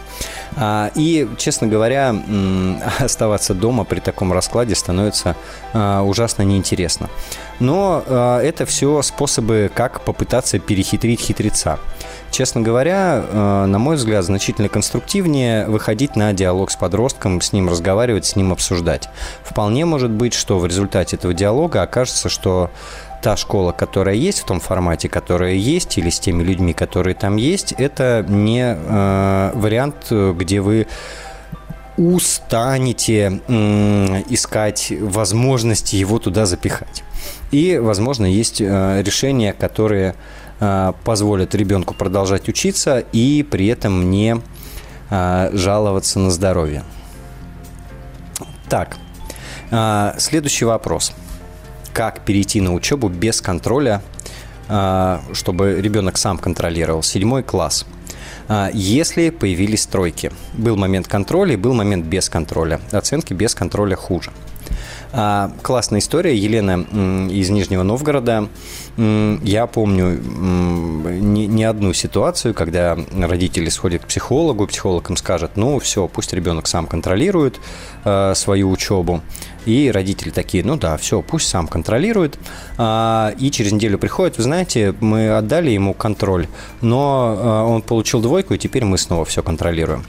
[0.54, 2.14] А, и, честно говоря,
[3.00, 5.34] оставаться дома при таком раскладе становится
[5.72, 7.10] а, ужасно неинтересно.
[7.58, 11.80] Но а, это все способы, как попытаться перехитрить хитреца.
[12.30, 13.22] Честно говоря,
[13.66, 18.53] на мой взгляд, значительно конструктивнее выходить на диалог с подростком, с ним разговаривать, с ним
[18.53, 19.11] обсуждать.
[19.44, 22.70] Вполне может быть, что в результате этого диалога окажется, что
[23.23, 27.37] та школа, которая есть в том формате, которая есть, или с теми людьми, которые там
[27.37, 30.87] есть, это не э, вариант, где вы
[31.97, 33.41] устанете
[34.29, 37.05] искать возможности его туда запихать.
[37.51, 40.14] И, возможно, есть э, решения, которые
[40.59, 44.41] э, позволят ребенку продолжать учиться и при этом не
[45.11, 46.83] э, жаловаться на здоровье.
[48.68, 48.97] Так,
[50.18, 51.12] следующий вопрос.
[51.93, 54.03] Как перейти на учебу без контроля,
[55.32, 57.03] чтобы ребенок сам контролировал?
[57.03, 57.86] Седьмой класс–
[58.49, 60.32] а, если появились тройки.
[60.55, 62.80] Был момент контроля и был момент без контроля.
[62.90, 64.30] Оценки без контроля хуже.
[65.12, 66.36] А, классная история.
[66.36, 66.82] Елена
[67.30, 68.49] из Нижнего Новгорода.
[68.97, 76.09] Я помню не, одну ситуацию, когда родители сходят к психологу, психолог им скажет, ну все,
[76.09, 77.59] пусть ребенок сам контролирует
[78.34, 79.22] свою учебу.
[79.64, 82.38] И родители такие, ну да, все, пусть сам контролирует.
[82.78, 86.48] А, и через неделю приходит, вы знаете, мы отдали ему контроль,
[86.80, 90.04] но а, он получил двойку, и теперь мы снова все контролируем.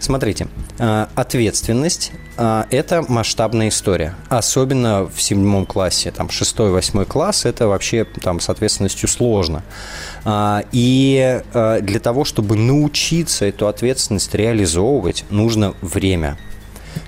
[0.00, 4.14] Смотрите, а, ответственность– это масштабная история.
[4.28, 9.62] Особенно в седьмом классе, там, шестой, восьмой класс– это вообще там с ответственностью сложно.
[10.72, 16.36] И для того, чтобы научиться эту ответственность реализовывать, нужно время–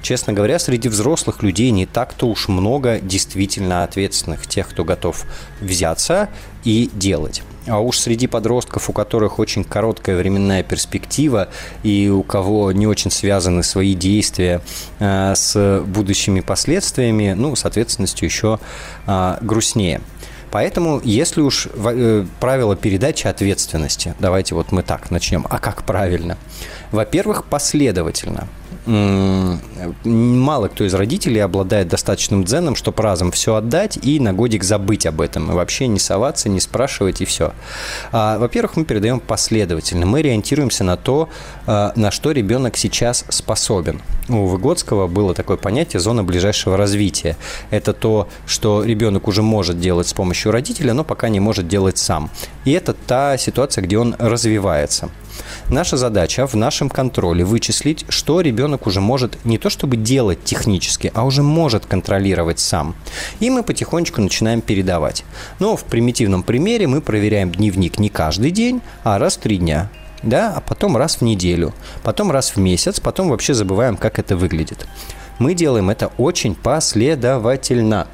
[0.03, 5.25] Честно говоря, среди взрослых людей не так-то уж много действительно ответственных, тех, кто готов
[5.61, 6.29] взяться
[6.65, 7.43] и делать.
[7.67, 11.49] А уж среди подростков, у которых очень короткая временная перспектива
[11.83, 14.61] и у кого не очень связаны свои действия
[15.01, 18.61] э, с будущими последствиями, ну, с ответственностью еще
[19.07, 20.01] э, грустнее.
[20.53, 25.45] Поэтому, если уж э, правило передачи ответственности, давайте вот мы так начнем.
[25.51, 26.39] А как правильно?
[26.93, 28.47] Во-первых, последовательно
[28.87, 35.07] мало кто из родителей обладает достаточным дзеном, чтобы разом все отдать и на годик забыть
[35.07, 35.51] об этом.
[35.51, 37.53] И вообще не соваться, не спрашивать и все.
[38.13, 40.07] А, во-первых, мы передаем последовательно.
[40.07, 41.29] Мы ориентируемся на то,
[41.67, 44.01] а, на что ребенок сейчас способен.
[44.29, 47.37] У Выгодского было такое понятие зона ближайшего развития.
[47.71, 51.99] Это то, что ребенок уже может делать с помощью родителя, но пока не может делать
[51.99, 52.31] сам.
[52.65, 55.11] И это та ситуация, где он развивается.
[55.71, 61.11] Наша задача в нашем контроле вычислить, что ребенок уже может не то чтобы делать технически,
[61.15, 62.95] а уже может контролировать сам.
[63.41, 65.25] И мы потихонечку начинаем передавать.
[65.59, 69.91] Но в примитивном примере мы проверяем дневник не каждый день, а раз в три дня
[70.23, 71.73] да, а потом раз в неделю,
[72.03, 74.87] потом раз в месяц, потом вообще забываем, как это выглядит.
[75.39, 78.09] Мы делаем это очень последовательно.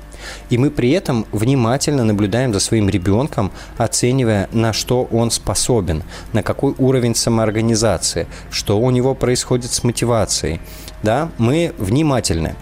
[0.50, 6.02] И мы при этом внимательно наблюдаем за своим ребенком, оценивая, на что он способен,
[6.32, 10.60] на какой уровень самоорганизации, что у него происходит с мотивацией.
[11.02, 11.30] Да?
[11.38, 12.54] Мы внимательны.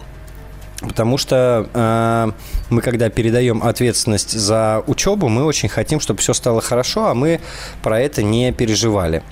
[0.81, 2.33] Потому что э,
[2.71, 7.41] мы, когда передаем ответственность за учебу, мы очень хотим, чтобы все стало хорошо, а мы
[7.83, 9.23] про это не переживали.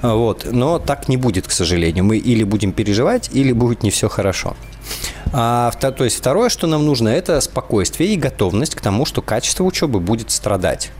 [0.00, 0.46] Вот.
[0.50, 2.04] Но так не будет, к сожалению.
[2.04, 4.56] Мы или будем переживать, или будет не все хорошо.
[5.32, 9.64] А, то есть второе, что нам нужно, это спокойствие и готовность к тому, что качество
[9.64, 10.90] учебы будет страдать.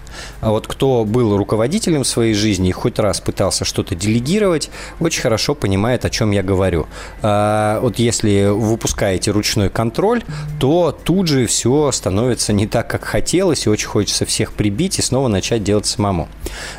[0.40, 5.54] А вот кто был руководителем своей жизни и хоть раз пытался что-то делегировать, очень хорошо
[5.54, 6.86] понимает, о чем я говорю.
[7.22, 10.22] А, вот если выпускаете ручной контроль,
[10.60, 15.02] то тут же все становится не так, как хотелось, и очень хочется всех прибить и
[15.02, 16.28] снова начать делать самому.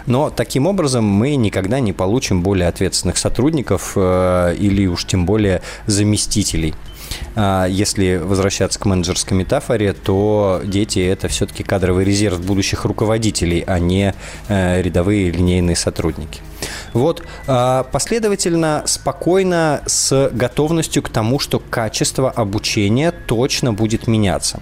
[0.05, 5.61] Но таким образом мы никогда не получим более ответственных сотрудников э, или уж тем более
[5.85, 6.73] заместителей.
[7.35, 13.79] А, если возвращаться к менеджерской метафоре, то дети– это все-таки кадровый резерв будущих руководителей, а
[13.79, 14.13] не
[14.47, 16.41] э, рядовые линейные сотрудники.
[16.93, 24.59] Вот, а, последовательно, спокойно, с готовностью к тому, что качество обучения точно будет меняться.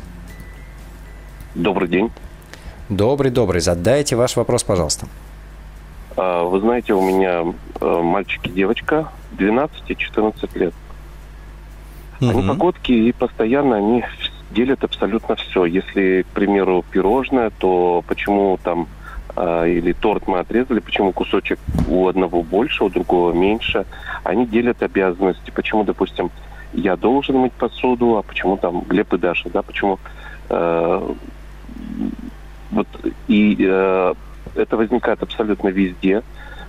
[1.54, 2.10] Добрый день.
[2.90, 3.62] Добрый-добрый.
[3.62, 5.08] Задайте ваш вопрос, пожалуйста.
[6.16, 7.44] А, вы знаете, у меня
[7.82, 10.74] э, мальчик и девочка 12 и 14 лет.
[12.22, 12.30] Угу.
[12.30, 14.04] Они погодки и постоянно они
[14.52, 15.66] делят абсолютно все.
[15.66, 18.88] Если, к примеру, пирожное, то почему там
[19.36, 23.86] э, или торт мы отрезали, почему кусочек у одного больше, у другого меньше.
[24.24, 25.50] Они делят обязанности.
[25.50, 26.30] Почему, допустим,
[26.74, 29.98] я должен мыть посуду, а почему там Глеб и Даша, да, почему
[30.50, 31.14] э,
[32.72, 32.88] вот
[33.28, 34.14] и э,
[34.56, 36.24] это возникает абсолютно везде.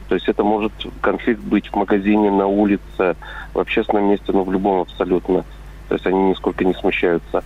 [0.08, 3.16] То есть это может конфликт быть в магазине, на улице,
[3.54, 5.44] в общественном месте, но в любом абсолютно.
[5.88, 7.42] То есть они нисколько не смущаются.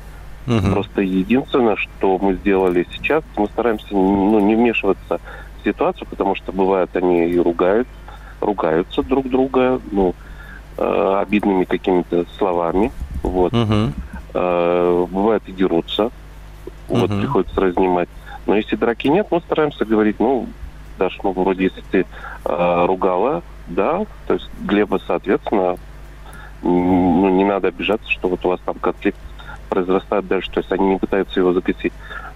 [0.47, 0.73] Угу.
[0.73, 5.21] Просто единственное, что мы сделали сейчас, мы стараемся ну, не вмешиваться
[5.61, 7.89] в ситуацию, потому что бывает они и ругают,
[8.41, 10.15] ругаются друг друга, ну,
[10.77, 12.91] э, обидными какими-то словами.
[13.23, 13.53] Вот.
[13.53, 13.93] Угу.
[14.35, 16.11] Э, бывает и дерутся.
[16.89, 17.21] Вот угу.
[17.21, 18.09] приходится разнимать.
[18.51, 20.49] Но если драки нет, мы стараемся говорить, ну,
[20.99, 22.05] Даш, ну, вроде, если ты
[22.45, 25.77] э, ругала, да, то есть Глеба, соответственно,
[26.61, 29.21] ну, не надо обижаться, что вот у вас там конфликт
[29.69, 31.93] произрастает дальше, то есть они не пытаются его загасить.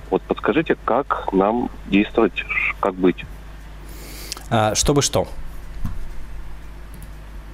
[0.08, 2.44] Вот подскажите, как нам действовать,
[2.78, 3.24] как быть?
[4.50, 5.26] А, чтобы что?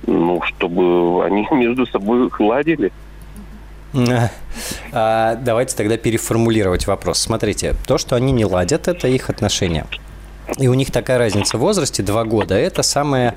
[0.06, 2.92] Ну, чтобы они между собой ладили.
[4.93, 7.18] А, давайте тогда переформулировать вопрос.
[7.18, 9.86] Смотрите, то, что они не ладят, это их отношения.
[10.59, 12.55] И у них такая разница в возрасте, два года.
[12.55, 13.36] Это самая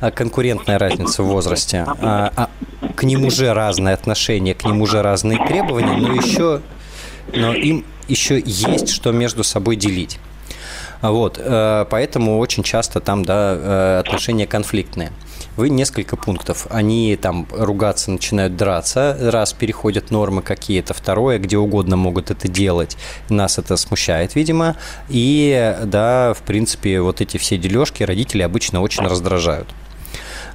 [0.00, 1.84] а, конкурентная разница в возрасте.
[1.86, 2.50] А, а,
[2.94, 6.60] к ним уже разные отношения, к ним уже разные требования, но еще
[7.34, 10.18] но им еще есть что между собой делить.
[11.02, 15.12] Вот, э, поэтому очень часто там да, э, отношения конфликтные
[15.56, 16.66] вы несколько пунктов.
[16.70, 22.96] Они там ругаться начинают драться, раз переходят нормы какие-то, второе, где угодно могут это делать.
[23.28, 24.76] Нас это смущает, видимо.
[25.08, 29.68] И, да, в принципе, вот эти все дележки родители обычно очень раздражают.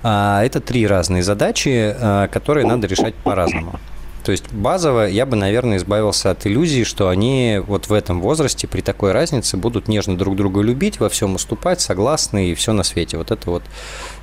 [0.04, 3.80] А, это три разные задачи, а, которые надо решать по-разному.
[4.28, 8.68] То есть базово я бы, наверное, избавился от иллюзии, что они вот в этом возрасте
[8.68, 12.84] при такой разнице будут нежно друг друга любить, во всем уступать, согласны и все на
[12.84, 13.16] свете.
[13.16, 13.64] Вот это вот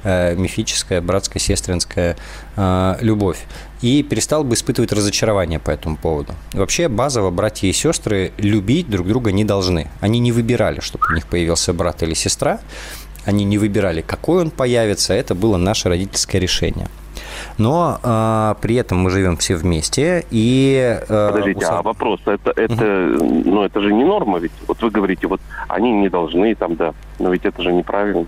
[0.02, 2.18] э, мифическая братско-сестринская
[2.55, 3.38] э, любовь.
[3.80, 6.34] И перестал бы испытывать разочарование по этому поводу.
[6.52, 9.88] вообще базово братья и сестры любить друг друга не должны.
[10.00, 12.61] Они не выбирали, чтобы у них появился брат или сестра.
[13.24, 15.14] Они не выбирали, какой он появится.
[15.14, 16.90] Это было наше родительское решение
[17.59, 20.99] но э, при этом мы живем все вместе и...
[21.09, 21.72] Э, Подождите, усад...
[21.72, 23.43] а вопрос, это, это, угу.
[23.45, 24.53] ну, это же не норма ведь?
[24.66, 28.27] Вот вы говорите, вот они не должны там, да, но ведь это же неправильно.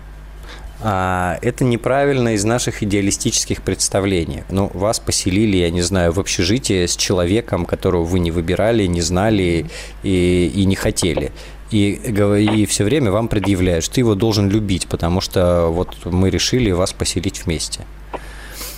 [0.79, 4.43] А, это неправильно из наших идеалистических представлений.
[4.49, 9.01] Ну, вас поселили, я не знаю, в общежитие с человеком, которого вы не выбирали, не
[9.01, 9.65] знали
[10.03, 11.31] и, и не хотели.
[11.71, 16.29] И, и все время вам предъявляют, что ты его должен любить, потому что вот мы
[16.29, 17.81] решили вас поселить вместе.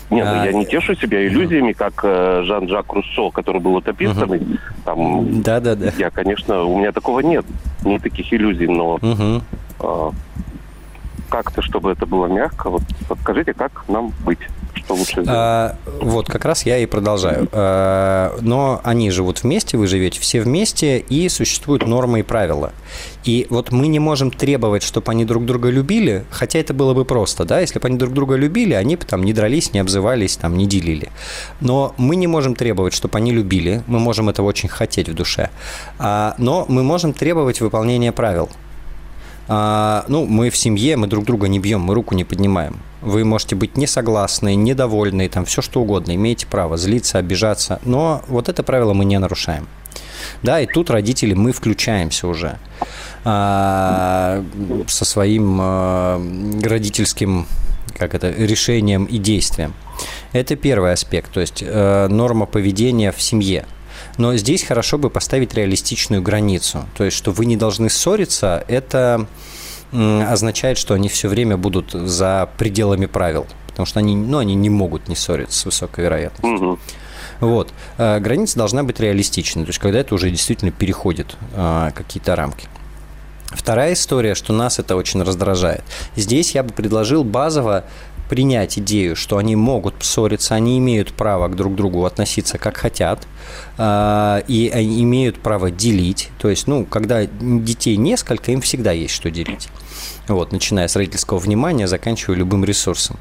[0.10, 0.46] Нет, ну, а...
[0.46, 4.40] я не тешу себя иллюзиями, как э, Жан-Жак Руссо, который был описанный.
[4.40, 4.58] Угу.
[4.86, 5.92] Там, да, да, да.
[5.98, 7.46] Я, конечно, у меня такого нет,
[7.84, 9.44] нет таких иллюзий, но угу.
[9.80, 10.12] э,
[11.30, 14.40] как-то, чтобы это было мягко, вот подскажите, как нам быть?
[14.90, 15.30] Что лучше сделать?
[15.30, 17.48] А, вот, как раз я и продолжаю.
[17.52, 22.74] А, но они живут вместе, вы живете все вместе, и существуют нормы и правила.
[23.24, 27.06] И вот мы не можем требовать, чтобы они друг друга любили, хотя это было бы
[27.06, 30.38] просто, да, если бы они друг друга любили, они бы там не дрались, не обзывались,
[30.38, 31.10] там, не делили.
[31.62, 35.50] Но мы не можем требовать, чтобы они любили, мы можем этого очень хотеть в душе,
[36.00, 38.50] а, но мы можем требовать выполнения правил.
[39.48, 42.78] А, ну, мы в семье, мы друг друга не бьем, мы руку не поднимаем.
[43.02, 48.22] Вы можете быть не согласны, недовольны, там все что угодно, имеете право злиться, обижаться, но
[48.28, 49.68] вот это правило мы не нарушаем.
[50.44, 52.58] Да, и тут родители, мы включаемся уже
[53.24, 54.44] а,
[54.88, 56.22] со своим а,
[56.62, 57.48] родительским
[57.98, 59.74] как это, решением и действием.
[60.32, 63.66] Это первый аспект, то есть э, норма поведения в семье.
[64.18, 66.86] Но здесь хорошо бы поставить реалистичную границу.
[66.96, 69.28] То есть, что вы не должны ссориться, это
[69.92, 73.48] означает, что они все время будут за пределами правил.
[73.68, 76.70] Потому что они, ну, они не могут не ссориться с высокой вероятностью.
[76.72, 76.80] Угу.
[77.40, 77.74] Вот.
[77.98, 82.68] Э, граница должна быть реалистичной, то есть когда это уже действительно переходит э, какие-то рамки.
[83.52, 85.84] Вторая история, что нас это очень раздражает.
[86.16, 87.86] Здесь я бы предложил базово
[88.30, 93.28] принять идею, что они могут ссориться, они имеют право к друг другу относиться как хотят,
[93.78, 96.30] а, и они имеют право делить.
[96.40, 99.68] То есть, ну, когда детей несколько, им всегда есть что делить.
[100.30, 103.18] Вот, начиная с родительского внимания, заканчивая любым ресурсом.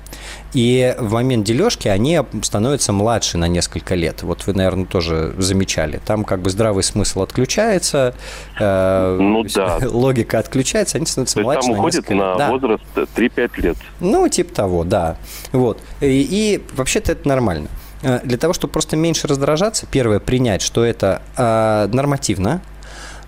[0.53, 4.23] И в момент дележки они становятся младше на несколько лет.
[4.23, 6.01] Вот вы, наверное, тоже замечали.
[6.05, 8.15] Там как бы здравый смысл отключается,
[8.61, 9.79] э, ну, да.
[9.91, 11.63] логика отключается, они становятся То младше.
[11.63, 12.51] Там на уходит на да.
[12.51, 13.77] возраст 3-5 лет.
[14.01, 15.17] Ну, типа того, да.
[15.53, 15.81] Вот.
[16.03, 17.69] И, и вообще-то это нормально.
[18.03, 22.61] Э, для того, чтобы просто меньше раздражаться, первое, принять, что это э, нормативно,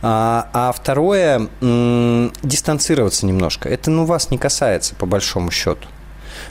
[0.02, 3.68] А, а второе, м- дистанцироваться немножко.
[3.68, 5.86] Это ну, вас не касается, по большому счету.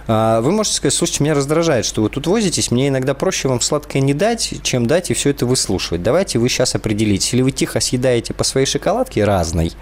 [0.08, 3.62] А, вы можете сказать, слушайте, меня раздражает, что вы тут возитесь, мне иногда проще вам
[3.62, 6.04] сладкое не дать, чем дать и все это выслушивать.
[6.04, 9.74] Давайте вы сейчас определитесь, или вы тихо съедаете по своей шоколадке разной,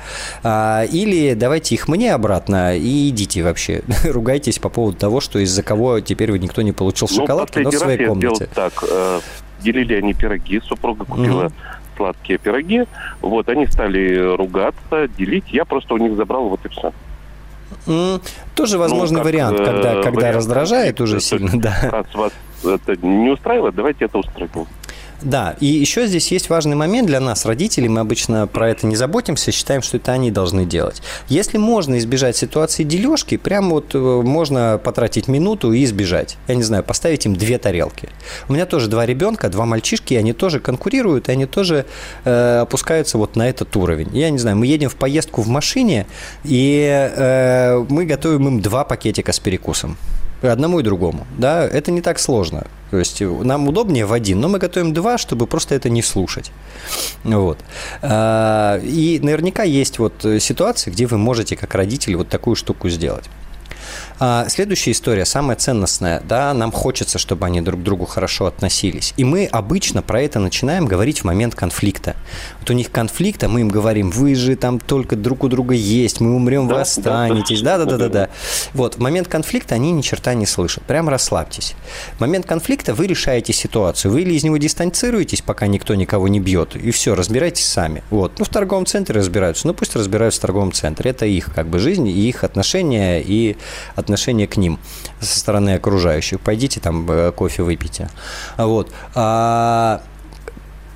[0.43, 3.83] а, или давайте их мне обратно и идите вообще.
[4.03, 7.71] Ругайтесь по поводу того, что из-за кого теперь вы никто не получил ну, шоколадки, но
[7.71, 8.49] в своей комнате.
[8.53, 9.19] так, э,
[9.61, 11.53] делили они пироги, супруга купила угу
[11.97, 12.85] сладкие пироги.
[13.21, 15.45] Вот, они стали ругаться, делить.
[15.49, 16.93] Я просто у них забрал, вот и все.
[17.85, 18.21] Mm,
[18.55, 21.75] тоже возможный ну, вариант, когда, э, когда вариант, раздражает уже сильно, да.
[21.91, 22.31] Раз вас
[22.63, 24.67] это не устраивает, давайте это устроим.
[25.21, 27.89] Да, и еще здесь есть важный момент для нас, родителей.
[27.89, 31.01] Мы обычно про это не заботимся, считаем, что это они должны делать.
[31.27, 36.37] Если можно избежать ситуации дележки, прям вот э, можно потратить минуту и избежать.
[36.47, 38.09] Я не знаю, поставить им две тарелки.
[38.47, 41.85] У меня тоже два ребенка, два мальчишки, и они тоже конкурируют, и они тоже
[42.23, 44.15] э, опускаются вот на этот уровень.
[44.15, 46.05] Я не знаю, мы едем в поездку в машине,
[46.43, 49.97] и э, мы готовим им два пакетика с перекусом
[50.43, 51.25] одному и другому.
[51.37, 52.67] Да, это не так сложно.
[52.91, 56.51] То есть нам удобнее в один, но мы готовим два, чтобы просто это не слушать.
[57.23, 57.59] Вот.
[58.01, 63.25] А, и наверняка есть вот ситуации, где вы можете как родители вот такую штуку сделать.
[64.19, 69.13] А, следующая история, самая ценностная, да, нам хочется, чтобы они друг к другу хорошо относились.
[69.17, 72.15] И мы обычно про это начинаем говорить в момент конфликта.
[72.59, 75.75] Вот у них конфликт, а мы им говорим, вы же там только друг у друга
[75.75, 77.61] есть, мы умрем, да, вы останетесь.
[77.61, 78.29] Да-да-да-да-да.
[78.73, 80.83] Вот, в момент конфликта они ни черта не слышат.
[80.83, 81.75] Прям расслабьтесь.
[82.17, 84.11] В момент конфликта вы решаете ситуацию.
[84.11, 88.03] Вы или из него дистанцируетесь, пока никто никого не бьет, и все, разбирайтесь сами.
[88.09, 88.39] Вот.
[88.39, 89.67] Ну, в торговом центре разбираются.
[89.67, 91.11] Ну, пусть разбираются в торговом центре.
[91.11, 93.57] Это их как бы жизнь, и их отношения, и
[94.07, 94.79] отношение к ним
[95.19, 96.39] со стороны окружающих.
[96.39, 98.09] Пойдите там э, кофе выпейте.
[98.57, 98.91] Вот.
[99.13, 100.01] А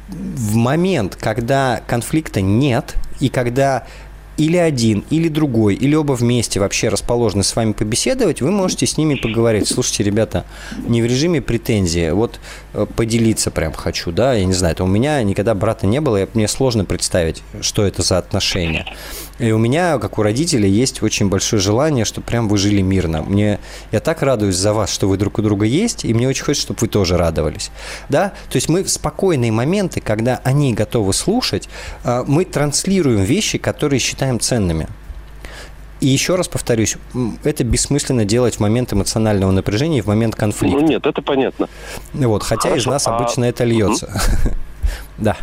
[0.10, 3.86] в момент, когда конфликта нет, и когда
[4.38, 8.98] или один, или другой, или оба вместе вообще расположены с вами побеседовать, вы можете с
[8.98, 9.68] ними поговорить.
[9.68, 10.46] Слушайте, ребята,
[10.88, 12.40] не в режиме претензии, вот
[12.74, 16.24] э, поделиться прям хочу, да, я не знаю, это у меня никогда брата не было,
[16.24, 18.86] и мне сложно представить, что это за отношения.
[19.42, 23.24] И у меня, как у родителей, есть очень большое желание, чтобы прям вы жили мирно.
[23.24, 23.60] Мне,
[23.92, 26.68] я так радуюсь за вас, что вы друг у друга есть, и мне очень хочется,
[26.68, 27.72] чтобы вы тоже радовались.
[28.08, 28.34] Да?
[28.52, 31.70] То есть мы в спокойные моменты, когда они готовы слушать,
[32.04, 34.88] а, мы транслируем вещи, которые считаем ценными.
[36.02, 36.98] И еще раз повторюсь,
[37.44, 40.80] это бессмысленно делать в момент эмоционального напряжения и в момент конфликта.
[40.80, 41.68] Ну нет, это понятно.
[42.14, 43.18] Вот, хотя Хорошо, из нас а...
[43.18, 44.06] обычно это льется.
[44.06, 44.54] Угу.
[45.18, 45.38] да.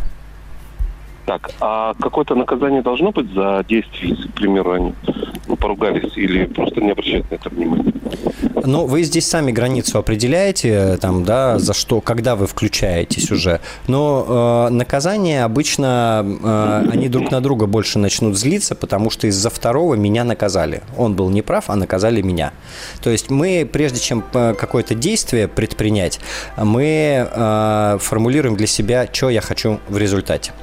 [1.29, 4.93] Так, а какое-то наказание должно быть за действие, к примеру, они
[5.47, 7.93] ну, поругались или просто не обращают на это внимания?
[8.65, 13.59] Ну, вы здесь сами границу определяете, там, да, за что, когда вы включаетесь уже.
[13.85, 19.51] Но э, наказания обычно э, они друг на друга больше начнут злиться, потому что из-за
[19.51, 20.81] второго меня наказали.
[20.97, 22.53] Он был неправ, а наказали меня.
[23.03, 26.19] То есть мы, прежде чем э, какое-то действие предпринять,
[26.57, 30.53] мы э, формулируем для себя, что я хочу в результате.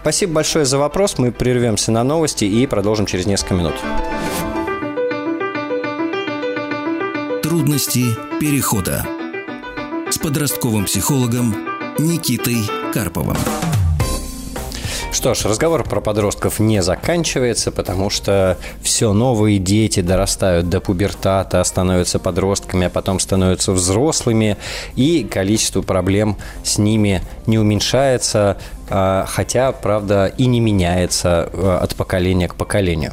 [0.00, 1.18] Спасибо большое за вопрос.
[1.18, 3.74] Мы прервемся на новости и продолжим через несколько минут.
[7.42, 8.04] Трудности
[8.40, 9.06] перехода
[10.10, 11.54] с подростковым психологом
[11.98, 12.56] Никитой
[12.92, 13.36] Карповым.
[15.12, 21.62] Что ж, разговор про подростков не заканчивается, потому что все новые дети дорастают до пубертата,
[21.62, 24.56] становятся подростками, а потом становятся взрослыми,
[24.96, 28.56] и количество проблем с ними не уменьшается,
[29.26, 33.12] хотя, правда, и не меняется а, от поколения к поколению.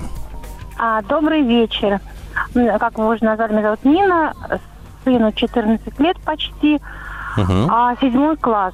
[0.78, 2.00] А, добрый вечер.
[2.54, 4.34] Как вы уже назвали, меня зовут Нина
[5.08, 6.82] сыну 14 лет почти,
[7.38, 7.68] угу.
[7.70, 8.74] а седьмой класс.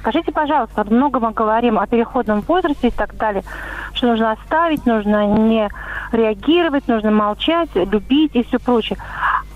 [0.00, 3.44] Скажите, пожалуйста, много мы говорим о переходном возрасте и так далее,
[3.92, 5.68] что нужно оставить, нужно не
[6.12, 8.98] реагировать, нужно молчать, любить и все прочее.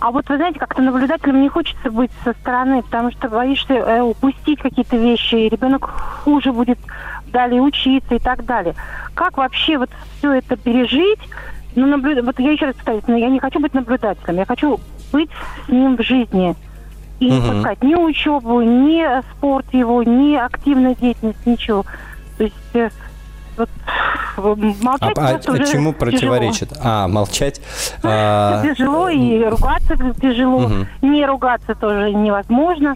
[0.00, 4.00] А вот вы знаете, как-то наблюдателем не хочется быть со стороны, потому что боишься э,
[4.02, 5.86] упустить какие-то вещи, и ребенок
[6.24, 6.78] хуже будет
[7.32, 8.74] далее учиться и так далее.
[9.14, 11.20] Как вообще вот все это пережить?
[11.74, 12.24] Ну, наблюд...
[12.24, 14.78] вот я еще раз повторюсь, я не хочу быть наблюдателем, я хочу
[15.12, 15.30] быть
[15.66, 16.54] с ним в жизни.
[17.20, 17.52] И не угу.
[17.52, 21.84] пускать ни учебу, ни спорт его, ни активную деятельность, ничего.
[22.36, 22.90] То есть э,
[24.36, 26.68] вот, молчать а, а, уже чему противоречит?
[26.68, 26.84] Тяжело.
[26.84, 27.60] А, молчать?
[28.04, 28.62] А...
[28.62, 30.64] Тяжело и ругаться тяжело.
[30.64, 30.86] Угу.
[31.02, 32.94] Не ругаться тоже невозможно.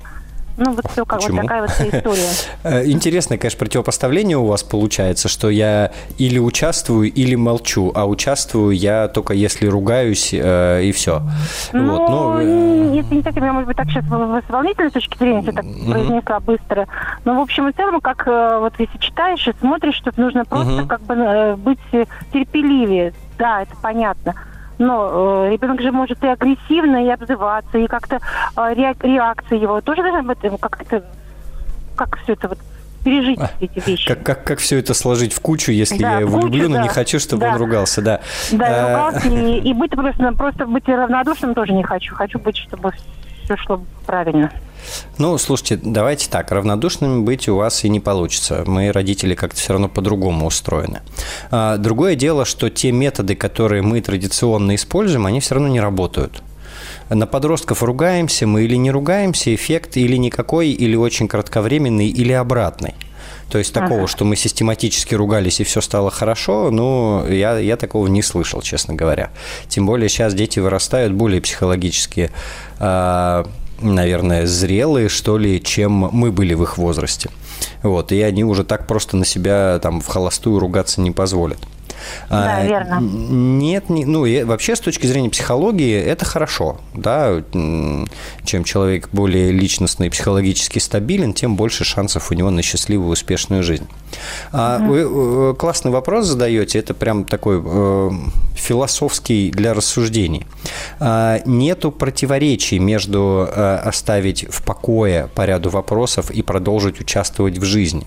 [0.57, 1.37] Ну, вот все, как Почему?
[1.37, 2.29] вот такая вот история.
[2.65, 8.77] Э, интересное, конечно, противопоставление у вас получается, что я или участвую, или молчу, а участвую
[8.77, 11.23] я только если ругаюсь, э, и все.
[11.73, 15.19] Ну, вот, ну, э, если не так, я, может быть, так сейчас с волнительной точки
[15.19, 16.87] зрения все так произнесла быстро.
[17.25, 21.03] Но, в общем и целом, как вот если читаешь и смотришь, что нужно просто как
[21.03, 21.81] бы быть
[22.33, 23.13] терпеливее.
[23.39, 24.35] Да, это понятно
[24.79, 28.21] но э, ребенок же может и агрессивно, и обзываться, и как-то
[28.57, 31.05] э, реакция его тоже должна быть э, как-то,
[31.97, 32.59] как все это вот
[33.05, 34.09] пережить а, эти вещи.
[34.09, 36.77] Как, как, как все это сложить в кучу, если да, я его кучу, люблю, да.
[36.77, 37.53] но не хочу, чтобы да.
[37.53, 38.21] он ругался, да.
[38.53, 39.11] Да, а...
[39.11, 42.15] ругался, и, и быть просто, просто быть равнодушным тоже не хочу.
[42.15, 42.93] Хочу быть, чтобы
[43.45, 44.51] все шло правильно.
[45.19, 48.65] Ну, слушайте, давайте так, равнодушными быть у вас и не получится.
[48.67, 51.03] Мы, родители, как-то все равно по-другому устроены.
[51.51, 56.43] А, другое дело, что те методы, которые мы традиционно используем, они все равно не работают.
[57.09, 62.95] На подростков ругаемся мы или не ругаемся, эффект или никакой, или очень кратковременный, или обратный.
[63.51, 64.07] То есть такого, ага.
[64.07, 68.95] что мы систематически ругались и все стало хорошо, ну, я, я такого не слышал, честно
[68.95, 69.31] говоря.
[69.69, 72.31] Тем более сейчас дети вырастают более психологически
[72.79, 73.45] э,
[73.83, 77.31] наверное, зрелые, что ли, чем мы были в их возрасте.
[77.83, 81.59] Вот, и они уже так просто на себя там в холостую ругаться не позволят.
[82.29, 82.99] Да, а, верно.
[83.01, 87.43] Нет, не, ну, вообще с точки зрения психологии это хорошо, да,
[88.45, 93.63] чем человек более личностный и психологически стабилен, тем больше шансов у него на счастливую, успешную
[93.63, 93.87] жизнь.
[94.53, 94.93] А угу.
[94.93, 98.11] Вы э, классный вопрос задаете, это прям такой э,
[98.55, 100.47] философский для рассуждений.
[101.01, 107.65] А, нету противоречий между э, оставить в покое по ряду вопросов и продолжить участвовать в
[107.65, 108.05] жизни.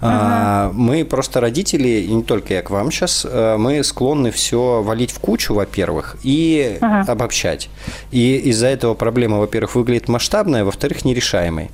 [0.00, 0.72] Ага.
[0.74, 5.10] Мы просто родители, и не только я к вам сейчас, э, мы склонны все валить
[5.10, 7.10] в кучу, во-первых, и ага.
[7.10, 7.68] обобщать.
[8.10, 11.70] И из-за этого проблема, во-первых, выглядит масштабная, во-вторых, нерешаемой.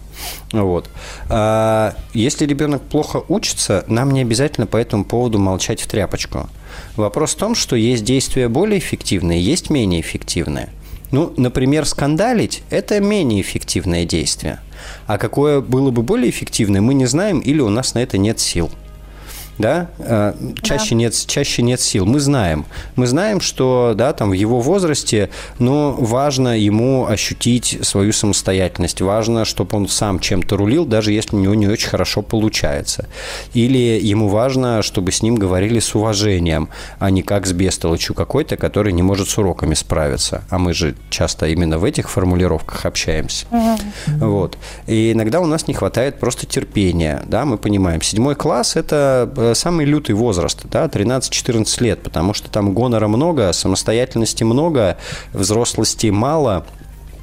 [0.53, 0.89] Вот.
[1.29, 6.49] А, если ребенок плохо учится, нам не обязательно по этому поводу молчать в тряпочку.
[6.97, 10.71] Вопрос в том, что есть действия более эффективные, есть менее эффективные.
[11.11, 14.61] Ну, например, скандалить– это менее эффективное действие.
[15.07, 18.39] А какое было бы более эффективное, мы не знаем или у нас на это нет
[18.41, 18.71] сил
[19.59, 20.97] да, э, чаще, да.
[20.97, 22.07] Нет, чаще нет сил.
[22.07, 22.65] Мы знаем.
[22.97, 29.01] Мы знаем, что да, там, в его возрасте ну, важно ему ощутить свою самостоятельность.
[29.01, 33.09] Важно, чтобы он сам чем-то рулил, даже если у него не очень хорошо получается.
[33.55, 38.57] Или ему важно, чтобы с ним говорили с уважением, а не как с бестолочью какой-то,
[38.57, 40.45] который не может с уроками справиться.
[40.51, 43.47] А мы же часто именно в этих формулировках общаемся.
[43.51, 44.27] Угу.
[44.27, 44.59] Вот.
[44.87, 47.23] И иногда у нас не хватает просто терпения.
[47.27, 47.45] Да?
[47.45, 52.75] Мы понимаем, седьмой класс– это э, самый лютый возраст, да, 13-14 лет, потому что там
[52.75, 54.97] гонора много, самостоятельности много,
[55.33, 56.67] взрослости мало–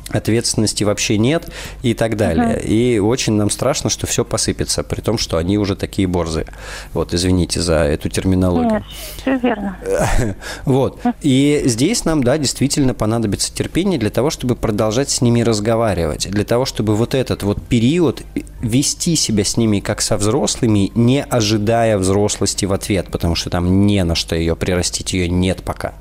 [0.10, 1.50] ответственности вообще нет
[1.82, 2.58] и так далее.
[2.58, 2.68] Угу.
[2.68, 6.48] И очень нам страшно, что все посыпется, при том, что они уже такие борзые.
[6.94, 8.72] Вот, извините за эту терминологию.
[8.74, 8.84] Нет,
[9.18, 9.78] все верно.
[10.66, 11.00] Вот.
[11.22, 16.44] И здесь нам, да, действительно понадобится терпение для того, чтобы продолжать с ними разговаривать, для
[16.44, 18.22] того, чтобы вот этот вот период
[18.62, 23.86] вести себя с ними как со взрослыми, не ожидая взрослости в ответ, потому что там
[23.86, 25.94] не на что ее прирастить, ее нет пока.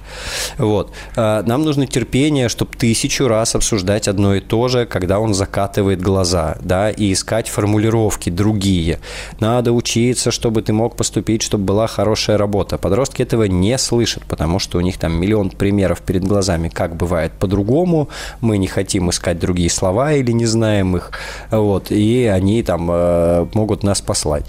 [0.59, 0.93] Вот.
[1.17, 5.35] А, нам нужно терпение, чтобы тысячу раз обсуждать повторять одно и то же, когда он
[5.35, 8.99] закатывает глаза, да, и искать формулировки другие.
[9.41, 12.77] Надо учиться, чтобы ты мог поступить, чтобы была хорошая работа.
[12.79, 17.33] Подростки этого не слышат, потому что у них там миллион примеров перед глазами, как бывает
[17.39, 18.09] по-другому,
[18.41, 21.13] мы не хотим искать другие слова или не знаем их,
[21.51, 24.45] вот, и они там э, могут нас послать.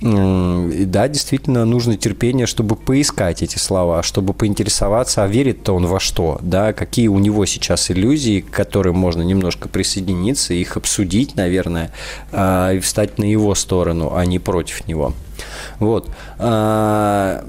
[0.00, 6.38] Да, действительно, нужно терпение, чтобы поискать эти слова, чтобы поинтересоваться, а верит-то он во что,
[6.42, 11.90] да, какие у него сейчас иллюзии, которые которым можно немножко присоединиться, их обсудить, наверное,
[12.30, 15.12] а, и встать на его сторону, а не против него.
[15.80, 16.08] Вот.
[16.38, 17.44] А,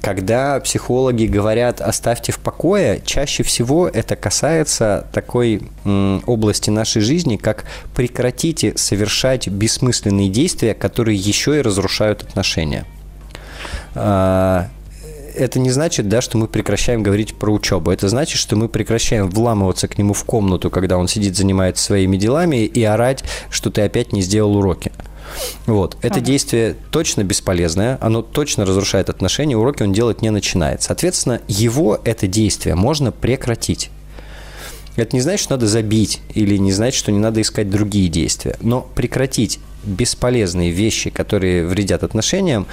[0.00, 5.62] когда психологи говорят «оставьте в покое», чаще всего это касается такой
[6.26, 7.64] области нашей жизни, как
[7.94, 12.86] «прекратите совершать бессмысленные действия, которые еще и разрушают отношения»
[13.94, 14.68] а,
[15.36, 17.90] это не значит, да, что мы прекращаем говорить про учебу.
[17.90, 22.16] Это значит, что мы прекращаем вламываться к нему в комнату, когда он сидит, занимается своими
[22.16, 24.92] делами, и орать, что ты опять не сделал уроки.
[25.66, 25.96] Вот.
[26.02, 26.24] Это ага.
[26.24, 30.82] действие точно бесполезное, оно точно разрушает отношения, уроки он делать не начинает.
[30.82, 33.90] Соответственно, его это действие можно прекратить.
[34.96, 38.56] Это не значит, что надо забить, или не значит, что не надо искать другие действия.
[38.60, 42.66] Но прекратить бесполезные вещи, которые вредят отношениям,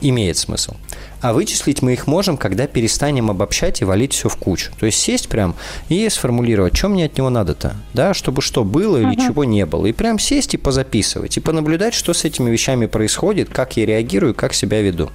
[0.00, 0.74] имеет смысл.
[1.20, 4.70] А вычислить мы их можем, когда перестанем обобщать и валить все в кучу.
[4.78, 5.54] То есть сесть прям
[5.88, 9.26] и сформулировать, что мне от него надо-то, да, чтобы что было или uh-huh.
[9.28, 9.86] чего не было.
[9.86, 14.34] И прям сесть и позаписывать, и понаблюдать, что с этими вещами происходит, как я реагирую,
[14.34, 15.10] как себя веду.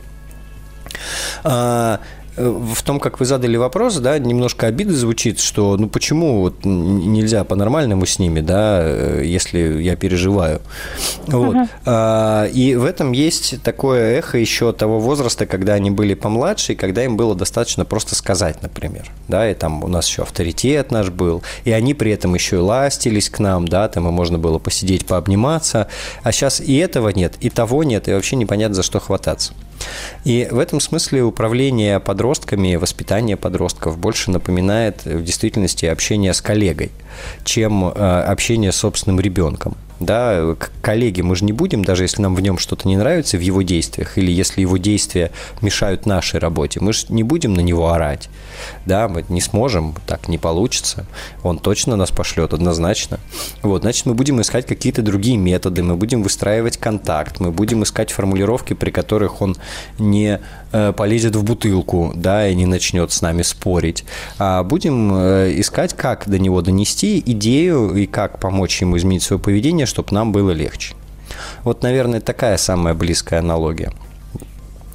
[2.38, 6.64] Э, в том, как вы задали вопрос, да, немножко обиды звучит, что ну почему вот
[6.64, 10.62] нельзя по-нормальному с ними, да, э, если я переживаю.
[11.28, 11.56] Вот.
[11.56, 11.68] Uh-huh.
[11.86, 16.76] А, и в этом есть такое эхо еще того возраста, когда они были помладше, и
[16.76, 21.10] когда им было достаточно просто сказать, например, да, и там у нас еще авторитет наш
[21.10, 24.58] был, и они при этом еще и ластились к нам, да, там и можно было
[24.58, 25.88] посидеть, пообниматься,
[26.24, 29.54] а сейчас и этого нет, и того нет, и вообще непонятно за что хвататься.
[30.24, 36.92] И в этом смысле управление подростками, воспитание подростков больше напоминает в действительности общение с коллегой,
[37.44, 42.22] чем э, общение с собственным ребенком да, к коллеге мы же не будем, даже если
[42.22, 45.32] нам в нем что-то не нравится в его действиях, или если его действия
[45.62, 48.30] мешают нашей работе, мы же не будем на него орать,
[48.86, 51.06] да, мы не сможем, так не получится,
[51.44, 53.20] он точно нас пошлет однозначно.
[53.62, 58.12] Вот, значит, мы будем искать какие-то другие методы, мы будем выстраивать контакт, мы будем искать
[58.12, 59.56] формулировки, при которых он
[60.00, 60.40] не
[60.72, 64.04] э, полезет в бутылку, да, и не начнет с нами спорить,
[64.40, 69.40] а будем э, искать, как до него донести идею и как помочь ему изменить свое
[69.40, 70.96] поведение, чтобы нам было легче.
[71.64, 73.92] Вот, наверное, такая самая близкая аналогия.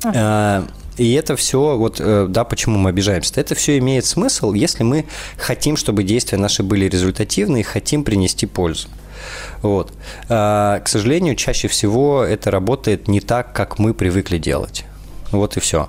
[0.04, 0.66] А,
[0.96, 3.40] и это все, вот, э, да, почему мы обижаемся?
[3.40, 5.04] Это все имеет смысл, если мы
[5.36, 8.88] хотим, чтобы действия наши были результативны и хотим принести пользу.
[9.62, 9.92] Вот.
[10.28, 14.84] А, к сожалению, чаще всего это работает не так, как мы привыкли делать.
[15.32, 15.88] Вот и все.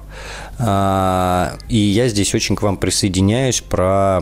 [0.59, 4.21] А, и я здесь очень к вам присоединяюсь про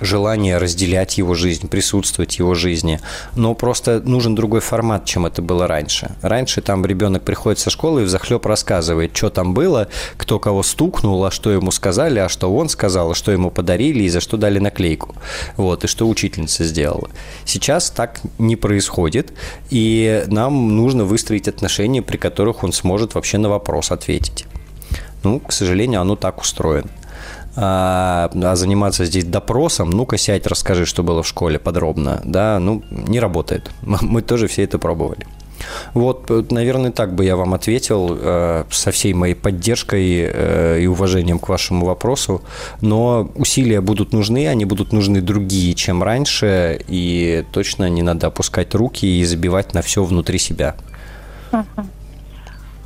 [0.00, 3.00] желание разделять его жизнь, присутствовать в его жизни.
[3.34, 6.12] Но просто нужен другой формат, чем это было раньше.
[6.22, 11.24] Раньше там ребенок приходит со школы и взахлеб рассказывает, что там было, кто кого стукнул,
[11.24, 14.36] а что ему сказали, а что он сказал, а что ему подарили и за что
[14.36, 15.14] дали наклейку.
[15.56, 17.10] Вот, и что учительница сделала.
[17.44, 19.32] Сейчас так не происходит,
[19.70, 24.46] и нам нужно выстроить отношения, при которых он сможет вообще на вопрос ответить.
[25.22, 26.88] Ну, к сожалению, оно так устроено.
[27.58, 32.82] А, а заниматься здесь допросом, ну-ка сядь, расскажи, что было в школе подробно, да, ну,
[32.90, 33.70] не работает.
[33.82, 35.26] Мы тоже все это пробовали.
[35.94, 41.38] Вот, наверное, так бы я вам ответил э, со всей моей поддержкой э, и уважением
[41.38, 42.42] к вашему вопросу.
[42.82, 48.74] Но усилия будут нужны, они будут нужны другие, чем раньше, и точно не надо опускать
[48.74, 50.76] руки и забивать на все внутри себя.
[51.52, 51.86] Uh-huh.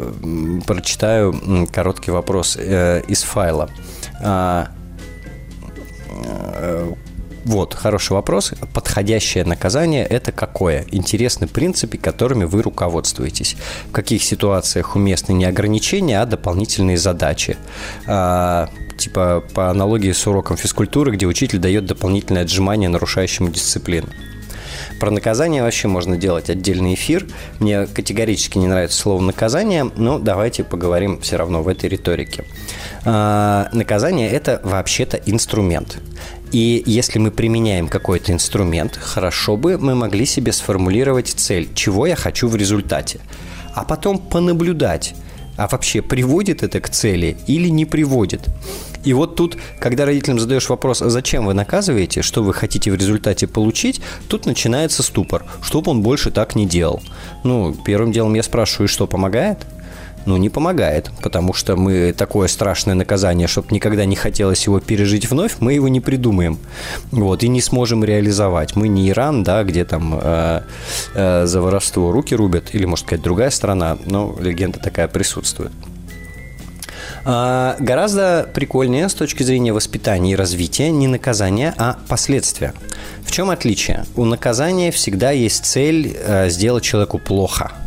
[0.69, 1.35] прочитаю
[1.73, 3.69] короткий вопрос э, из файла.
[7.47, 8.55] Вот, хороший вопрос.
[8.75, 10.85] Подходящее наказание– это какое?
[10.91, 13.57] Интересны принципы, которыми вы руководствуетесь.
[13.89, 17.57] В каких ситуациях уместны не ограничения, а дополнительные задачи?
[18.09, 18.69] А,
[18.99, 24.09] типа по аналогии с уроком физкультуры, где учитель дает дополнительное отжимание нарушающему дисциплину.
[24.99, 27.27] Про наказание вообще можно делать отдельный эфир.
[27.61, 32.45] Мне категорически не нравится слово наказание, но давайте поговорим все равно в этой риторике.
[33.05, 35.99] А, наказание– это вообще-то инструмент.
[36.53, 42.17] И если мы применяем какой-то инструмент, хорошо бы мы могли себе сформулировать цель, чего я
[42.17, 43.21] хочу в результате,
[43.75, 45.15] а потом понаблюдать,
[45.57, 48.49] а вообще приводит это к цели или не приводит.
[49.05, 52.97] И вот тут, когда родителям задаешь вопрос, а зачем вы наказываете, что вы хотите в
[52.97, 57.01] результате получить, тут начинается ступор, чтобы он больше так не делал.
[57.45, 59.59] Ну, первым делом я спрашиваю, что помогает?
[60.27, 65.31] Ну, не помогает, потому что мы такое страшное наказание, чтобы никогда не хотелось его пережить
[65.31, 66.59] вновь, мы его не придумаем,
[67.13, 68.77] вот, и не сможем реализовать.
[68.77, 70.63] Мы не Иран, да, где там э,
[71.15, 75.73] э, за воровство руки рубят, или, может сказать, другая страна, но легенда такая присутствует.
[77.25, 82.73] А, гораздо прикольнее с точки зрения воспитания и развития не наказание, а последствия.
[83.25, 84.07] В чем отличие?
[84.17, 87.73] У наказания всегда есть цель э, сделать человеку плохо–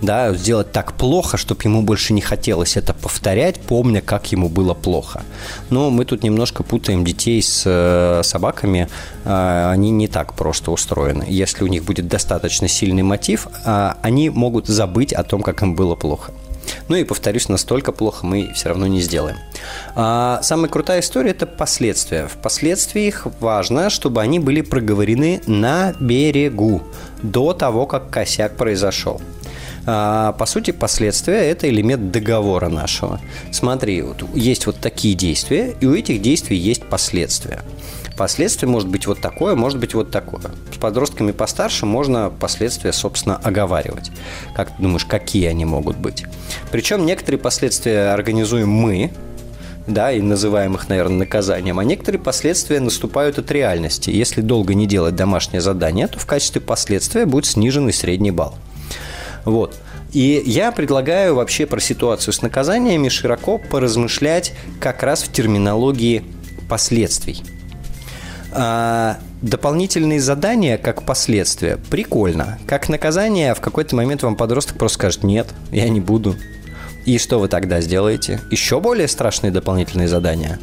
[0.00, 4.74] да, сделать так плохо, чтобы ему больше не хотелось это повторять, помня, как ему было
[4.74, 5.22] плохо.
[5.70, 8.88] Но мы тут немножко путаем детей с э, собаками,
[9.24, 11.24] э, они не так просто устроены.
[11.28, 15.74] Если у них будет достаточно сильный мотив, э, они могут забыть о том, как им
[15.74, 16.32] было плохо.
[16.88, 19.36] Ну и, повторюсь, настолько плохо мы все равно не сделаем.
[19.94, 22.28] А самая крутая история– это последствия.
[22.28, 26.82] В последствиях важно, чтобы они были проговорены на берегу
[27.22, 29.20] до того, как косяк произошел.
[29.90, 33.22] А, по сути, последствия– это элемент договора нашего.
[33.50, 37.62] Смотри, вот есть вот такие действия, и у этих действий есть последствия.
[38.14, 40.42] Последствия может быть вот такое, может быть вот такое.
[40.74, 44.10] С подростками постарше можно последствия, собственно, оговаривать.
[44.54, 46.26] Как ты думаешь, какие они могут быть?
[46.70, 49.10] Причем некоторые последствия организуем мы,
[49.86, 54.10] да, и называем их, наверное, наказанием, а некоторые последствия наступают от реальности.
[54.10, 58.54] Если долго не делать домашнее задание, то в качестве последствия будет сниженный средний балл.
[59.50, 59.76] Вот.
[60.12, 66.24] И я предлагаю вообще про ситуацию с наказаниями широко поразмышлять как раз в терминологии
[66.68, 67.42] последствий.
[68.52, 72.58] А, дополнительные задания как последствия прикольно.
[72.66, 76.36] Как наказание в какой-то момент вам подросток просто скажет «нет, я не буду».
[77.08, 78.38] И что вы тогда сделаете?
[78.50, 80.58] Еще более страшные дополнительные задания.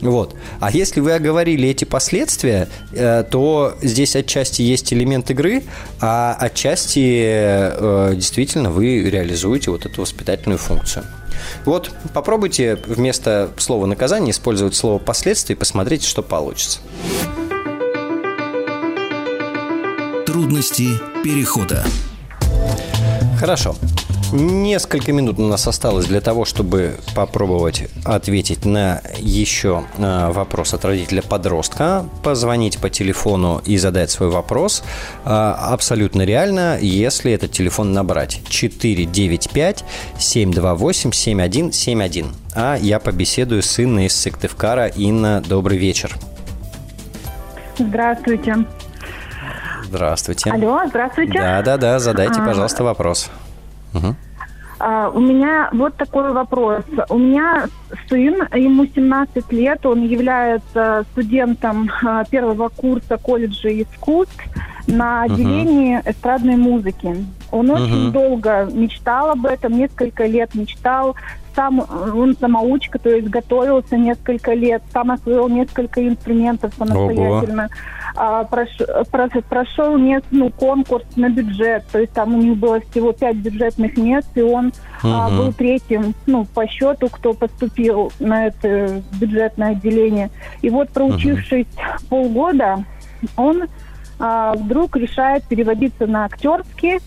[0.00, 0.34] Вот.
[0.58, 5.62] А если вы оговорили эти последствия, э, то здесь отчасти есть элемент игры,
[6.00, 11.04] а отчасти э, действительно вы реализуете вот эту воспитательную функцию.
[11.64, 16.80] Вот, попробуйте вместо слова наказание использовать слово последствия и посмотрите, что получится.
[20.26, 20.88] Трудности
[21.22, 21.84] перехода.
[23.38, 23.76] Хорошо.
[24.32, 30.84] Несколько минут у нас осталось для того, чтобы попробовать ответить на еще э, вопрос от
[30.84, 32.06] родителя подростка.
[32.22, 34.82] Позвонить по телефону и задать свой вопрос
[35.24, 38.40] э, абсолютно реально, если этот телефон набрать.
[38.48, 39.84] 495
[40.18, 42.26] 728 7171.
[42.54, 44.86] А я побеседую с Инной из Сыктывкара.
[44.86, 46.16] Инна, добрый вечер.
[47.78, 48.64] Здравствуйте.
[49.84, 50.50] Здравствуйте.
[50.50, 51.38] Алло, здравствуйте.
[51.38, 53.30] Да-да-да, задайте, а, пожалуйста, вопрос.
[54.80, 56.84] А, у меня вот такой вопрос.
[57.08, 57.68] У меня
[58.08, 64.42] сын, ему 17 лет, он является студентом а, первого курса колледжа искусств
[64.86, 66.10] на отделении uh-huh.
[66.10, 67.24] эстрадной музыки.
[67.50, 67.84] Он uh-huh.
[67.84, 71.16] очень долго мечтал об этом, несколько лет мечтал.
[71.54, 77.68] Сам он самоучка, то есть готовился несколько лет, сам освоил несколько инструментов самостоятельно.
[78.16, 78.68] А, прош,
[79.10, 83.36] прош, прошел нет, ну, конкурс на бюджет, то есть там у них было всего пять
[83.36, 84.74] бюджетных мест, и он угу.
[85.12, 90.30] а, был третьим, ну, по счету, кто поступил на это бюджетное отделение.
[90.62, 92.06] И вот проучившись угу.
[92.08, 92.84] полгода,
[93.36, 93.64] он
[94.18, 97.00] вдруг решает переводиться на актерский,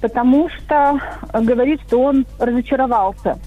[0.00, 1.00] потому что
[1.32, 3.38] говорит, что он разочаровался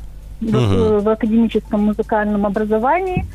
[0.41, 0.57] угу.
[0.57, 3.25] в, в академическом музыкальном образовании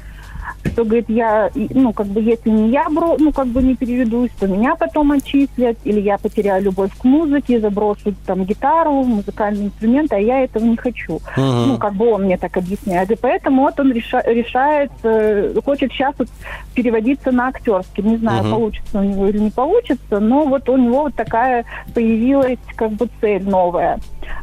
[0.65, 4.31] что, говорит, я, ну, как бы, если не я, бро, ну, как бы не переведусь,
[4.39, 10.13] то меня потом отчислят, или я потеряю любовь к музыке, заброшу там гитару, музыкальный инструмент,
[10.13, 11.21] а я этого не хочу.
[11.37, 11.67] Uh-huh.
[11.67, 13.11] Ну, как бы он мне так объясняет.
[13.11, 16.29] И поэтому вот он реша- решает, э, хочет сейчас вот
[16.75, 18.03] переводиться на актерский.
[18.03, 18.51] Не знаю, uh-huh.
[18.51, 21.65] получится у него или не получится, но вот у него вот такая
[21.95, 23.99] появилась как бы цель новая.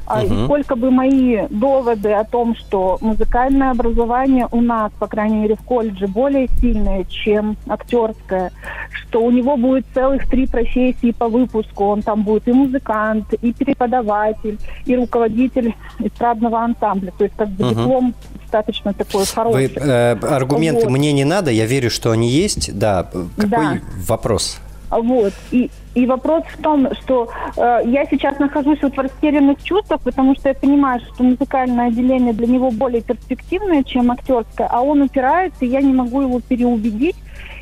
[0.07, 0.25] Uh-huh.
[0.25, 5.55] И сколько бы мои доводы о том, что музыкальное образование у нас, по крайней мере,
[5.55, 8.51] в колледже более сильное, чем актерское,
[8.91, 11.85] что у него будет целых три профессии по выпуску.
[11.85, 17.11] Он там будет и музыкант, и преподаватель, и руководитель эстрадного ансамбля.
[17.17, 17.69] То есть как бы uh-huh.
[17.69, 19.67] диплом достаточно такой хороший.
[19.67, 20.91] Вы, э, аргументы вот.
[20.91, 22.77] мне не надо, я верю, что они есть.
[22.77, 23.03] Да,
[23.37, 23.79] какой да.
[24.07, 24.59] вопрос?
[24.89, 25.33] Вот.
[25.51, 30.35] И, и вопрос в том, что э, я сейчас нахожусь вот в растерянных чувствах, потому
[30.35, 35.65] что я понимаю, что музыкальное отделение для него более перспективное, чем актерское, а он упирается,
[35.65, 37.15] и я не могу его переубедить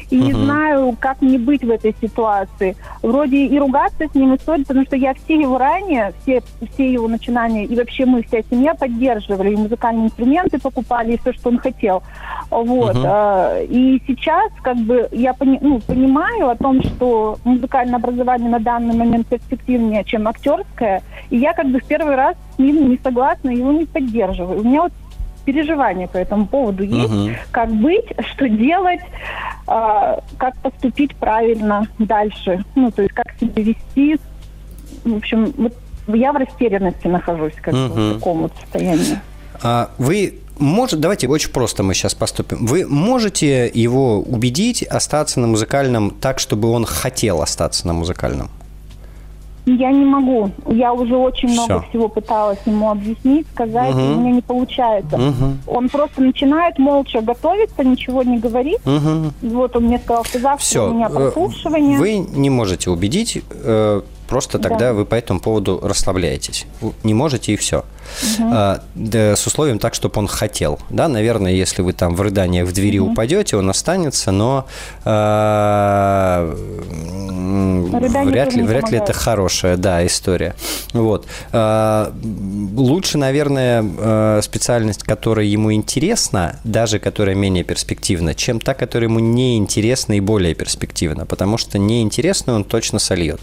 [0.10, 2.76] и не знаю, как мне быть в этой ситуации.
[3.02, 6.42] Вроде и ругаться с ним, и ссориться, потому что я все его ранее, все,
[6.74, 11.34] все его начинания, и вообще мы, вся семья поддерживали, и музыкальные инструменты покупали, и все,
[11.34, 12.04] что он хотел.
[12.50, 12.96] Вот.
[12.96, 13.66] Uh-huh.
[13.66, 18.96] И сейчас, как бы, я пони, ну, понимаю о том, что музыкальное образование на данный
[18.96, 23.50] момент перспективнее, чем актерское, и я как бы в первый раз с ним не согласна,
[23.50, 24.62] его не поддерживаю.
[24.62, 24.94] У меня вот
[25.48, 27.14] переживания по этому поводу есть.
[27.14, 27.36] Uh-huh.
[27.52, 29.00] Как быть, что делать,
[29.68, 32.66] э, как поступить правильно дальше.
[32.76, 34.20] Ну, то есть как себя вести.
[35.06, 35.74] В общем, вот
[36.08, 37.88] я в растерянности нахожусь, как uh-huh.
[37.88, 39.20] бы, в таком вот состоянии.
[39.64, 42.66] А вы может, давайте очень просто мы сейчас поступим.
[42.66, 48.50] Вы можете его убедить остаться на музыкальном так, чтобы он хотел остаться на музыкальном?
[49.68, 50.50] Я не могу.
[50.68, 51.66] Я уже очень Все.
[51.66, 54.02] много всего пыталась ему объяснить, сказать, угу.
[54.02, 55.18] у меня не получается.
[55.18, 55.76] Угу.
[55.76, 58.80] Он просто начинает молча готовиться, ничего не говорит.
[58.86, 59.50] Угу.
[59.54, 60.90] Вот он мне сказал, что завтра Все.
[60.90, 62.00] у меня прослушивание.
[62.00, 63.44] Вы не можете убедить.
[63.52, 64.94] Э, Просто тогда да.
[64.94, 66.66] вы по этому поводу расслабляетесь.
[67.04, 67.86] Не можете и все.
[68.40, 68.50] Угу.
[68.96, 70.80] Да, с условием так, чтобы он хотел.
[70.90, 73.12] Да, наверное, если вы там в рыданиях в двери угу.
[73.12, 74.66] упадете, он останется, но
[75.06, 76.56] а,
[78.26, 80.56] вряд ли, вряд ли это хорошая, да, история.
[80.94, 81.26] Вот.
[81.52, 82.14] А,
[82.76, 89.58] лучше, наверное, специальность, которая ему интересна, даже которая менее перспективна, чем та, которая ему не
[89.58, 93.42] интересна и более перспективна, потому что неинтересную он точно сольет.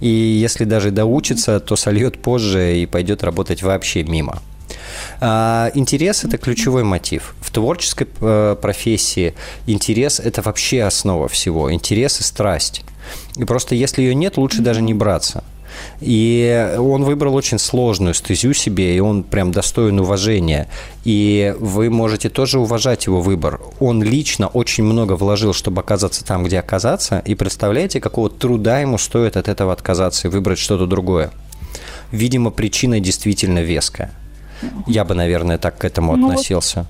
[0.00, 4.42] И если даже доучится, то сольет позже и пойдет работать вообще мимо.
[5.20, 7.34] А, интерес– это ключевой мотив.
[7.40, 9.34] В творческой э, профессии
[9.66, 11.72] интерес– это вообще основа всего.
[11.72, 12.82] Интерес и страсть.
[13.36, 15.44] И просто если ее нет, лучше даже не браться–
[16.00, 20.68] и он выбрал очень сложную стезю себе, и он прям достоин уважения.
[21.04, 23.60] И вы можете тоже уважать его выбор.
[23.80, 27.22] Он лично очень много вложил, чтобы оказаться там, где оказаться.
[27.24, 31.30] И представляете, какого труда ему стоит от этого отказаться и выбрать что-то другое.
[32.12, 34.10] Видимо, причина действительно веская.
[34.86, 36.86] Я бы, наверное, так к этому ну, относился.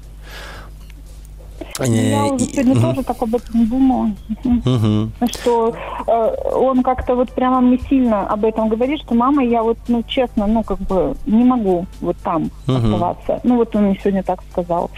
[1.85, 2.81] Я уже сегодня угу.
[2.81, 4.11] тоже так об этом думала,
[4.45, 5.11] угу.
[5.31, 5.75] что
[6.07, 10.03] э, он как-то вот прямо мне сильно об этом говорит, что мама, я вот, ну,
[10.03, 12.77] честно, ну, как бы не могу вот там угу.
[12.77, 13.41] оставаться.
[13.45, 14.91] Ну, вот он мне сегодня так сказал.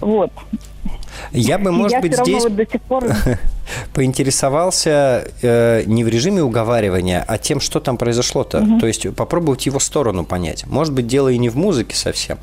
[0.00, 0.32] Вот.
[1.32, 3.04] Я бы, может я быть, здесь вот до сих пор...
[3.94, 8.58] поинтересовался э, не в режиме уговаривания, а тем, что там произошло-то.
[8.58, 8.80] Угу.
[8.80, 10.66] То есть попробовать его сторону понять.
[10.66, 12.38] Может быть, дело и не в музыке совсем,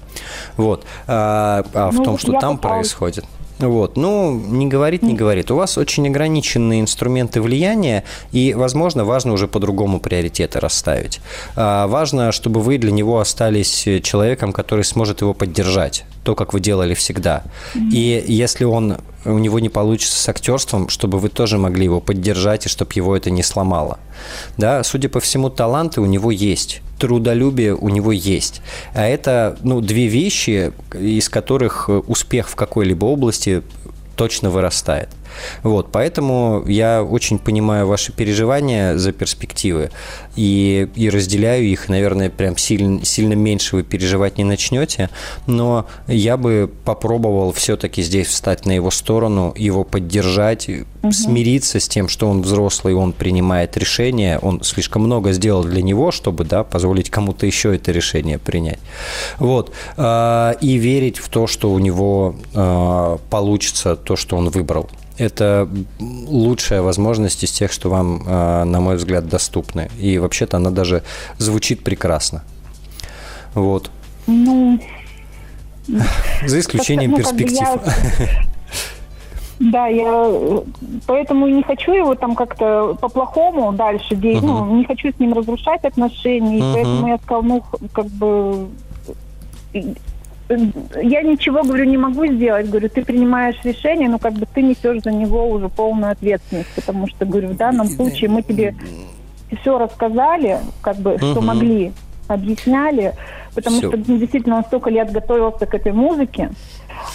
[0.57, 2.79] вот, а, а в ну, том, что там пыталась.
[2.79, 3.25] происходит.
[3.59, 3.97] Вот.
[3.97, 5.51] Ну, не говорит, не говорит.
[5.51, 11.19] У вас очень ограниченные инструменты влияния, и, возможно, важно уже по-другому приоритеты расставить.
[11.55, 16.59] А, важно, чтобы вы для него остались человеком, который сможет его поддержать то, как вы
[16.59, 17.43] делали всегда.
[17.75, 22.65] И если он у него не получится с актерством, чтобы вы тоже могли его поддержать
[22.65, 23.99] и чтобы его это не сломало.
[24.57, 28.61] Да, судя по всему, таланты у него есть, трудолюбие у него есть.
[28.93, 33.63] А это ну, две вещи, из которых успех в какой-либо области
[34.15, 35.09] точно вырастает.
[35.63, 39.91] Вот, поэтому я очень понимаю ваши переживания за перспективы
[40.35, 41.89] и, и разделяю их.
[41.89, 45.09] Наверное, прям сильно, сильно меньше вы переживать не начнете,
[45.47, 51.11] но я бы попробовал все-таки здесь встать на его сторону, его поддержать, угу.
[51.11, 56.11] смириться с тем, что он взрослый, он принимает решение, он слишком много сделал для него,
[56.11, 58.79] чтобы да, позволить кому-то еще это решение принять.
[59.37, 59.73] Вот.
[59.97, 64.89] А, и верить в то, что у него а, получится то, что он выбрал
[65.19, 69.89] это лучшая возможность из тех, что вам, а, на мой взгляд, доступны.
[69.99, 71.03] И вообще-то она даже
[71.37, 72.43] звучит прекрасно.
[73.53, 73.91] Вот.
[74.27, 74.79] Ну,
[76.45, 77.67] За исключением ну, перспектив.
[79.59, 80.31] Да, я
[81.05, 84.65] поэтому и не хочу его там как-то по-плохому дальше действовать, uh-huh.
[84.65, 86.73] ну, не хочу с ним разрушать отношения, uh-huh.
[86.73, 88.69] поэтому я сказала, ну, как бы
[90.49, 92.69] я ничего, говорю, не могу сделать.
[92.69, 96.69] Говорю, ты принимаешь решение, но как бы ты несешь за него уже полную ответственность.
[96.75, 98.75] Потому что, говорю, в данном случае мы тебе
[99.61, 101.91] все рассказали, как бы, что могли,
[102.27, 103.13] объясняли.
[103.53, 103.89] Потому все.
[103.89, 106.51] что ну, действительно он столько лет готовился к этой музыке.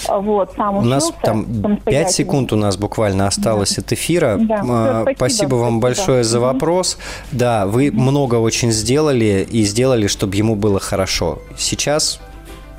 [0.08, 3.82] Вот, сам у нас там 5 секунд у нас буквально осталось да.
[3.82, 4.36] от эфира.
[4.40, 4.62] Да.
[4.66, 6.28] А, спасибо, спасибо вам большое да.
[6.28, 6.98] за вопрос.
[7.32, 11.38] Да, вы много очень сделали и сделали, чтобы ему было хорошо.
[11.56, 12.20] Сейчас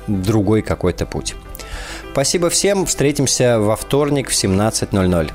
[0.06, 1.34] другой какой-то путь.
[2.12, 2.86] Спасибо всем.
[2.86, 5.32] Встретимся во вторник в 17.00.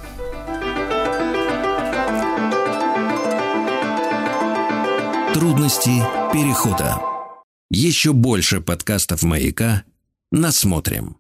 [5.33, 6.03] Трудности
[6.33, 6.99] перехода.
[7.69, 9.83] Еще больше подкастов «Маяка»
[10.31, 11.17] насмотрим.